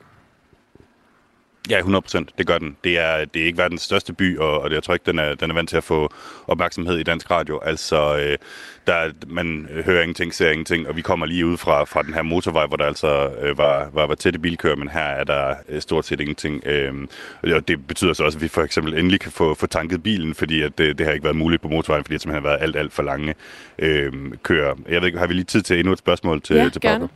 Ja, 1.71 1.79
100 1.79 2.03
procent. 2.03 2.31
Det 2.39 2.47
gør 2.47 2.59
den. 2.59 2.77
Det 2.85 2.99
er, 2.99 3.25
det 3.25 3.43
er 3.43 3.47
ikke 3.47 3.59
verdens 3.59 3.83
største 3.83 4.13
by, 4.13 4.39
og, 4.39 4.61
og 4.61 4.73
jeg 4.73 4.83
tror 4.83 4.95
ikke, 4.95 5.07
den 5.07 5.19
er, 5.19 5.35
den 5.35 5.51
er 5.51 5.55
vant 5.55 5.69
til 5.69 5.77
at 5.77 5.85
få 5.85 6.13
opmærksomhed 6.47 6.99
i 6.99 7.03
dansk 7.03 7.31
radio. 7.31 7.61
Altså, 7.63 8.19
øh, 8.19 8.39
der, 8.87 9.11
man 9.27 9.69
hører 9.85 10.03
ingenting, 10.03 10.35
ser 10.35 10.51
ingenting, 10.51 10.89
og 10.89 10.97
vi 10.97 11.03
kommer 11.03 11.27
lige 11.27 11.47
ud 11.47 11.57
fra, 11.57 11.85
fra 11.85 12.03
den 12.03 12.15
her 12.15 12.23
motorvej, 12.23 12.67
hvor 12.67 12.77
der 12.77 12.85
altså 12.85 13.31
øh, 13.43 13.59
var, 13.59 13.91
var, 13.93 14.07
var 14.07 14.15
tætte 14.15 14.39
bilkører, 14.39 14.77
men 14.77 14.89
her 14.89 15.01
er 15.01 15.25
der 15.25 15.55
øh, 15.69 15.81
stort 15.81 16.07
set 16.07 16.21
ingenting. 16.21 16.63
Øh, 16.67 16.95
og 17.43 17.69
det 17.69 17.87
betyder 17.87 18.13
så 18.13 18.25
også, 18.25 18.39
at 18.39 18.43
vi 18.43 18.49
for 18.49 18.63
eksempel 18.63 18.95
endelig 18.95 19.21
kan 19.21 19.33
få, 19.33 19.55
få 19.55 19.67
tanket 19.67 20.03
bilen, 20.03 20.35
fordi 20.35 20.63
at 20.63 20.79
det, 20.79 20.99
det 20.99 21.07
har 21.07 21.13
ikke 21.13 21.25
været 21.25 21.37
muligt 21.37 21.63
på 21.63 21.69
motorvejen, 21.69 22.05
fordi 22.05 22.15
det 22.15 22.23
simpelthen 22.23 22.45
har 22.45 22.51
været 22.51 22.63
alt, 22.63 22.77
alt 22.77 22.93
for 22.93 23.03
lange 23.03 23.35
øh, 23.79 24.13
kører. 24.43 24.75
Jeg 24.89 25.01
ved 25.01 25.07
ikke, 25.07 25.19
har 25.19 25.27
vi 25.27 25.35
lige 25.35 25.45
tid 25.45 25.63
til 25.63 25.79
endnu 25.79 25.93
et 25.93 25.99
spørgsmål 25.99 26.41
til, 26.41 26.57
ja, 26.57 26.69
til 26.69 26.81
Pablo? 26.81 27.07
Gerne. 27.07 27.09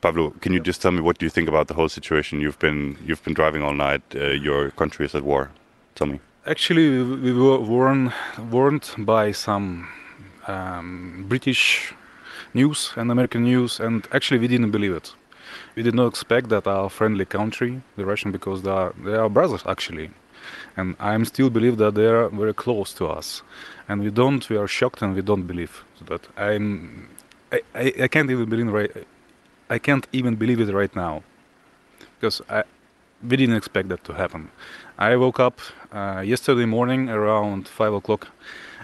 Pablo, 0.00 0.30
can 0.40 0.52
you 0.52 0.60
just 0.60 0.80
tell 0.80 0.92
me 0.92 1.00
what 1.00 1.18
do 1.18 1.26
you 1.26 1.30
think 1.30 1.48
about 1.48 1.66
the 1.66 1.74
whole 1.74 1.88
situation? 1.88 2.40
You've 2.40 2.58
been 2.58 2.96
you've 3.04 3.22
been 3.24 3.34
driving 3.34 3.62
all 3.62 3.74
night. 3.74 4.02
Uh, 4.14 4.28
your 4.28 4.70
country 4.70 5.04
is 5.06 5.14
at 5.14 5.24
war. 5.24 5.50
Tell 5.96 6.06
me. 6.06 6.20
Actually, 6.46 7.02
we 7.02 7.32
were 7.32 7.58
warned 7.58 8.12
warned 8.50 8.88
by 8.98 9.32
some 9.32 9.88
um, 10.46 11.24
British 11.28 11.92
news 12.54 12.92
and 12.96 13.10
American 13.10 13.42
news, 13.42 13.80
and 13.80 14.06
actually 14.12 14.38
we 14.38 14.48
didn't 14.48 14.70
believe 14.70 14.92
it. 14.92 15.14
We 15.74 15.82
did 15.82 15.94
not 15.94 16.06
expect 16.06 16.48
that 16.50 16.66
our 16.66 16.88
friendly 16.88 17.24
country, 17.24 17.82
the 17.96 18.06
Russian, 18.06 18.30
because 18.30 18.62
they 18.62 18.70
are 18.70 18.94
they 19.04 19.16
are 19.16 19.28
brothers 19.28 19.64
actually, 19.66 20.10
and 20.76 20.94
I 21.00 21.20
still 21.24 21.50
believe 21.50 21.76
that 21.78 21.94
they 21.96 22.06
are 22.06 22.28
very 22.28 22.54
close 22.54 22.92
to 22.94 23.06
us, 23.08 23.42
and 23.88 24.02
we 24.02 24.10
don't. 24.10 24.48
We 24.48 24.56
are 24.56 24.68
shocked 24.68 25.02
and 25.02 25.14
we 25.16 25.22
don't 25.22 25.46
believe 25.46 25.84
that. 26.06 26.28
I'm. 26.36 27.08
I, 27.50 27.62
I, 27.74 27.92
I 28.02 28.08
can't 28.08 28.30
even 28.30 28.48
believe 28.48 28.70
right 28.72 29.06
I 29.70 29.78
can't 29.78 30.06
even 30.12 30.36
believe 30.36 30.60
it 30.60 30.72
right 30.72 30.94
now 30.96 31.22
because 32.18 32.40
I 32.48 32.64
we 33.22 33.36
didn't 33.36 33.56
expect 33.56 33.88
that 33.88 34.04
to 34.04 34.14
happen. 34.14 34.50
I 34.98 35.16
woke 35.16 35.40
up 35.40 35.60
uh, 35.92 36.22
yesterday 36.24 36.66
morning 36.66 37.08
around 37.08 37.66
five 37.66 37.92
o'clock, 37.92 38.28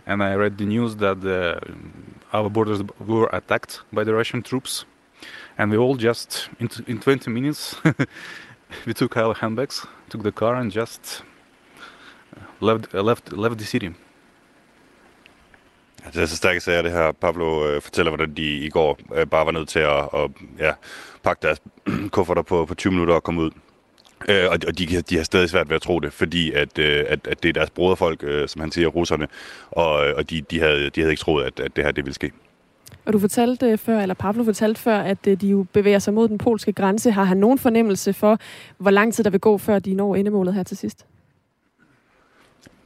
and 0.06 0.22
I 0.22 0.34
read 0.34 0.58
the 0.58 0.66
news 0.66 0.96
that 0.96 1.20
the, 1.20 1.60
our 2.32 2.50
borders 2.50 2.82
were 3.06 3.28
attacked 3.32 3.80
by 3.92 4.04
the 4.04 4.12
Russian 4.12 4.42
troops, 4.42 4.84
and 5.56 5.70
we 5.70 5.76
all 5.76 5.94
just 5.96 6.48
in, 6.58 6.68
in 6.86 7.00
20 7.00 7.30
minutes 7.30 7.76
we 8.86 8.92
took 8.92 9.16
our 9.16 9.34
handbags, 9.34 9.86
took 10.08 10.22
the 10.22 10.32
car, 10.32 10.56
and 10.56 10.72
just 10.72 11.22
left 12.60 12.92
left 12.92 13.32
left 13.32 13.58
the 13.58 13.64
city. 13.64 13.94
Det 16.12 16.22
er 16.22 16.26
så 16.26 16.36
stærke 16.36 16.60
sager, 16.60 16.82
det 16.82 16.92
her. 16.92 17.12
Pablo 17.12 17.68
øh, 17.68 17.82
fortæller, 17.82 18.10
hvordan 18.10 18.34
de 18.34 18.42
i 18.42 18.68
går 18.68 18.98
øh, 19.14 19.26
bare 19.26 19.46
var 19.46 19.52
nødt 19.52 19.68
til 19.68 19.78
at, 19.78 20.12
og, 20.12 20.30
ja, 20.58 20.72
pakke 21.22 21.42
deres 21.42 21.62
kufferter 22.12 22.42
på, 22.42 22.64
på 22.64 22.74
20 22.74 22.90
minutter 22.90 23.14
og 23.14 23.22
komme 23.22 23.42
ud. 23.42 23.50
Øh, 24.28 24.44
og 24.50 24.58
og 24.68 24.78
de, 24.78 24.86
de 24.86 25.16
har 25.16 25.24
stadig 25.24 25.50
svært 25.50 25.68
ved 25.68 25.76
at 25.76 25.82
tro 25.82 26.00
det, 26.00 26.12
fordi 26.12 26.52
at, 26.52 26.78
øh, 26.78 27.04
at, 27.08 27.26
at 27.26 27.42
det 27.42 27.48
er 27.48 27.52
deres 27.52 27.70
broderfolk, 27.70 28.24
øh, 28.24 28.48
som 28.48 28.60
han 28.60 28.72
siger, 28.72 28.88
russerne, 28.88 29.26
og, 29.70 30.06
øh, 30.06 30.14
og 30.16 30.30
de, 30.30 30.40
de, 30.40 30.60
havde, 30.60 30.90
de 30.90 31.00
havde 31.00 31.12
ikke 31.12 31.20
troet, 31.20 31.44
at, 31.44 31.60
at 31.60 31.76
det 31.76 31.84
her 31.84 31.92
det 31.92 32.04
ville 32.04 32.14
ske. 32.14 32.32
Og 33.04 33.12
du 33.12 33.18
fortalte 33.18 33.66
øh, 33.66 33.78
før, 33.78 34.00
eller 34.00 34.14
Pablo 34.14 34.44
fortalte 34.44 34.80
før, 34.80 34.98
at 34.98 35.26
øh, 35.28 35.40
de 35.40 35.48
jo 35.48 35.66
bevæger 35.72 35.98
sig 35.98 36.14
mod 36.14 36.28
den 36.28 36.38
polske 36.38 36.72
grænse. 36.72 37.10
Har 37.10 37.24
han 37.24 37.36
nogen 37.36 37.58
fornemmelse 37.58 38.12
for, 38.12 38.38
hvor 38.78 38.90
lang 38.90 39.14
tid 39.14 39.24
der 39.24 39.30
vil 39.30 39.40
gå, 39.40 39.58
før 39.58 39.78
de 39.78 39.94
når 39.94 40.16
endemålet 40.16 40.54
her 40.54 40.62
til 40.62 40.76
sidst? 40.76 41.06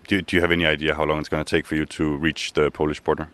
Do, 0.08 0.22
do 0.22 0.36
you 0.36 0.40
have 0.40 0.52
any 0.52 0.64
idea 0.64 0.94
how 0.94 1.04
long 1.04 1.20
it's 1.20 1.28
going 1.28 1.44
to 1.44 1.56
take 1.56 1.66
for 1.66 1.74
you 1.74 1.84
to 1.84 2.16
reach 2.16 2.54
the 2.54 2.70
Polish 2.70 2.98
border? 2.98 3.28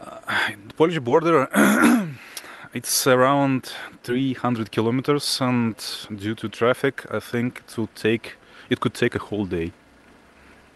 Uh, 0.00 0.18
the 0.66 0.74
Polish 0.74 0.98
border, 1.00 1.48
it's 2.74 3.06
around 3.06 3.70
300 4.02 4.72
kilometers, 4.72 5.38
and 5.42 5.76
due 6.16 6.34
to 6.36 6.48
traffic, 6.48 7.04
I 7.10 7.20
think 7.20 7.62
it 7.68 7.76
will 7.76 7.90
take 7.94 8.38
it 8.70 8.80
could 8.80 8.94
take 8.94 9.14
a 9.14 9.18
whole 9.18 9.44
day. 9.44 9.72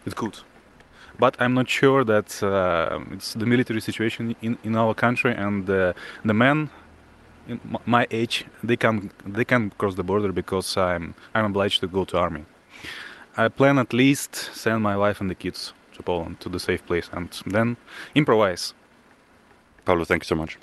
It 0.05 0.17
could, 0.17 0.41
but 1.19 1.35
I'm 1.41 1.55
not 1.55 1.71
sure 1.71 2.05
that 2.05 2.43
uh, 2.43 3.01
it's 3.13 3.33
the 3.33 3.47
military 3.47 3.81
situation 3.81 4.37
in, 4.43 4.59
in 4.63 4.77
our 4.77 4.93
country 4.93 5.35
and 5.35 5.71
uh, 5.71 5.95
the 6.25 6.35
men 6.35 6.69
in 7.49 7.59
my 7.87 8.07
age 8.11 8.45
they 8.63 8.77
can 8.77 9.11
they 9.25 9.45
can 9.47 9.71
cross 9.79 9.95
the 9.95 10.03
border 10.03 10.31
because 10.33 10.77
I'm 10.77 11.15
I'm 11.35 11.47
obliged 11.47 11.81
to 11.81 11.87
go 11.87 12.05
to 12.05 12.19
army. 12.19 12.45
I 13.39 13.49
plan 13.49 13.79
at 13.79 13.93
least 13.93 14.51
send 14.55 14.83
my 14.83 14.97
wife 14.97 15.21
and 15.21 15.31
the 15.31 15.35
kids 15.35 15.75
to 15.97 16.03
Poland 16.03 16.37
to 16.41 16.49
the 16.49 16.59
safe 16.59 16.83
place 16.87 17.11
and 17.13 17.29
then 17.47 17.77
improvise. 18.15 18.75
Pablo, 19.85 20.05
thank 20.05 20.23
you 20.23 20.27
so 20.27 20.35
much. 20.35 20.59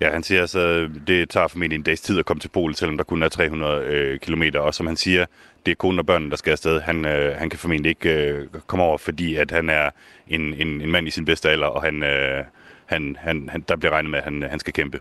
Ja, 0.00 0.12
han 0.12 0.22
siger 0.22 0.40
altså, 0.40 0.90
det 1.06 1.30
tager 1.30 1.48
formentlig 1.48 1.76
en 1.76 1.82
dags 1.82 2.00
tid 2.00 2.18
at 2.18 2.26
komme 2.26 2.40
til 2.40 2.48
Polen, 2.48 2.74
selvom 2.74 2.96
der 2.96 3.04
kun 3.04 3.22
er 3.22 3.28
300 3.28 3.84
øh, 3.84 4.20
kilometer. 4.20 4.60
Og 4.60 4.74
som 4.74 4.86
han 4.86 4.96
siger, 4.96 5.26
det 5.66 5.72
er 5.72 5.76
konen 5.76 5.98
og 5.98 6.06
børnene, 6.06 6.30
der 6.30 6.36
skal 6.36 6.50
afsted. 6.50 6.80
Han, 6.80 7.04
øh, 7.04 7.36
han 7.36 7.50
kan 7.50 7.58
formentlig 7.58 7.90
ikke 7.90 8.10
øh, 8.10 8.48
komme 8.66 8.84
over, 8.84 8.98
fordi 8.98 9.34
at 9.34 9.50
han 9.50 9.70
er 9.70 9.90
en, 10.28 10.54
en, 10.54 10.80
en 10.80 10.90
mand 10.90 11.08
i 11.08 11.10
sin 11.10 11.24
bedste 11.24 11.50
alder, 11.50 11.66
og 11.66 11.82
han, 11.82 12.02
øh, 12.02 12.44
han, 12.86 13.16
han, 13.20 13.48
han, 13.48 13.64
der 13.68 13.76
bliver 13.76 13.92
regnet 13.92 14.10
med, 14.10 14.18
at 14.18 14.24
han, 14.24 14.42
øh, 14.42 14.50
han 14.50 14.58
skal 14.58 14.72
kæmpe. 14.72 15.00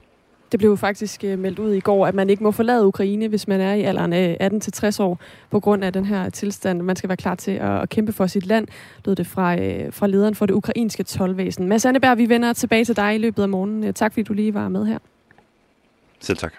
Det 0.51 0.59
blev 0.59 0.77
faktisk 0.77 1.23
øh, 1.23 1.39
meldt 1.39 1.59
ud 1.59 1.73
i 1.73 1.79
går, 1.79 2.07
at 2.07 2.15
man 2.15 2.29
ikke 2.29 2.43
må 2.43 2.51
forlade 2.51 2.85
Ukraine, 2.85 3.27
hvis 3.27 3.47
man 3.47 3.61
er 3.61 3.73
i 3.73 3.81
alderen 3.81 4.13
af 4.13 4.49
18-60 4.53 5.03
år, 5.03 5.19
på 5.51 5.59
grund 5.59 5.83
af 5.83 5.93
den 5.93 6.05
her 6.05 6.29
tilstand. 6.29 6.81
Man 6.81 6.95
skal 6.95 7.09
være 7.09 7.17
klar 7.17 7.35
til 7.35 7.51
at, 7.51 7.81
at 7.81 7.89
kæmpe 7.89 8.13
for 8.13 8.27
sit 8.27 8.45
land, 8.45 8.67
lød 9.05 9.15
det 9.15 9.27
fra, 9.27 9.59
øh, 9.59 9.93
fra 9.93 10.07
lederen 10.07 10.35
for 10.35 10.45
det 10.45 10.53
ukrainske 10.53 11.03
tolvvæsen. 11.03 11.67
Mads 11.67 11.85
Anneberg, 11.85 12.17
vi 12.17 12.29
vender 12.29 12.53
tilbage 12.53 12.85
til 12.85 12.95
dig 12.95 13.15
i 13.15 13.17
løbet 13.17 13.43
af 13.43 13.49
morgenen. 13.49 13.93
Tak 13.93 14.13
fordi 14.13 14.23
du 14.23 14.33
lige 14.33 14.53
var 14.53 14.69
med 14.69 14.85
her. 14.85 14.97
Selv 16.19 16.37
tak. 16.37 16.53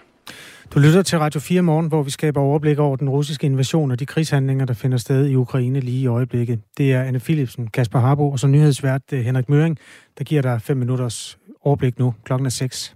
Du 0.73 0.79
lytter 0.79 1.01
til 1.01 1.19
Radio 1.19 1.39
4 1.39 1.61
morgen, 1.61 1.87
hvor 1.87 2.03
vi 2.03 2.09
skaber 2.09 2.41
overblik 2.41 2.79
over 2.79 2.95
den 2.95 3.09
russiske 3.09 3.45
invasion 3.45 3.91
og 3.91 3.99
de 3.99 4.05
krigshandlinger, 4.05 4.65
der 4.65 4.73
finder 4.73 4.97
sted 4.97 5.27
i 5.27 5.35
Ukraine 5.35 5.79
lige 5.79 6.01
i 6.01 6.07
øjeblikket. 6.07 6.59
Det 6.77 6.93
er 6.93 7.03
Anne 7.03 7.19
Philipsen, 7.19 7.67
Kasper 7.67 7.99
Harbo 7.99 8.31
og 8.31 8.39
så 8.39 8.47
nyhedsvært 8.47 9.01
Henrik 9.11 9.49
Møring, 9.49 9.77
der 10.17 10.23
giver 10.23 10.41
dig 10.41 10.61
5 10.61 10.77
minutters 10.77 11.37
overblik 11.61 11.99
nu. 11.99 12.13
Klokken 12.23 12.45
er 12.45 12.49
6. 12.49 12.95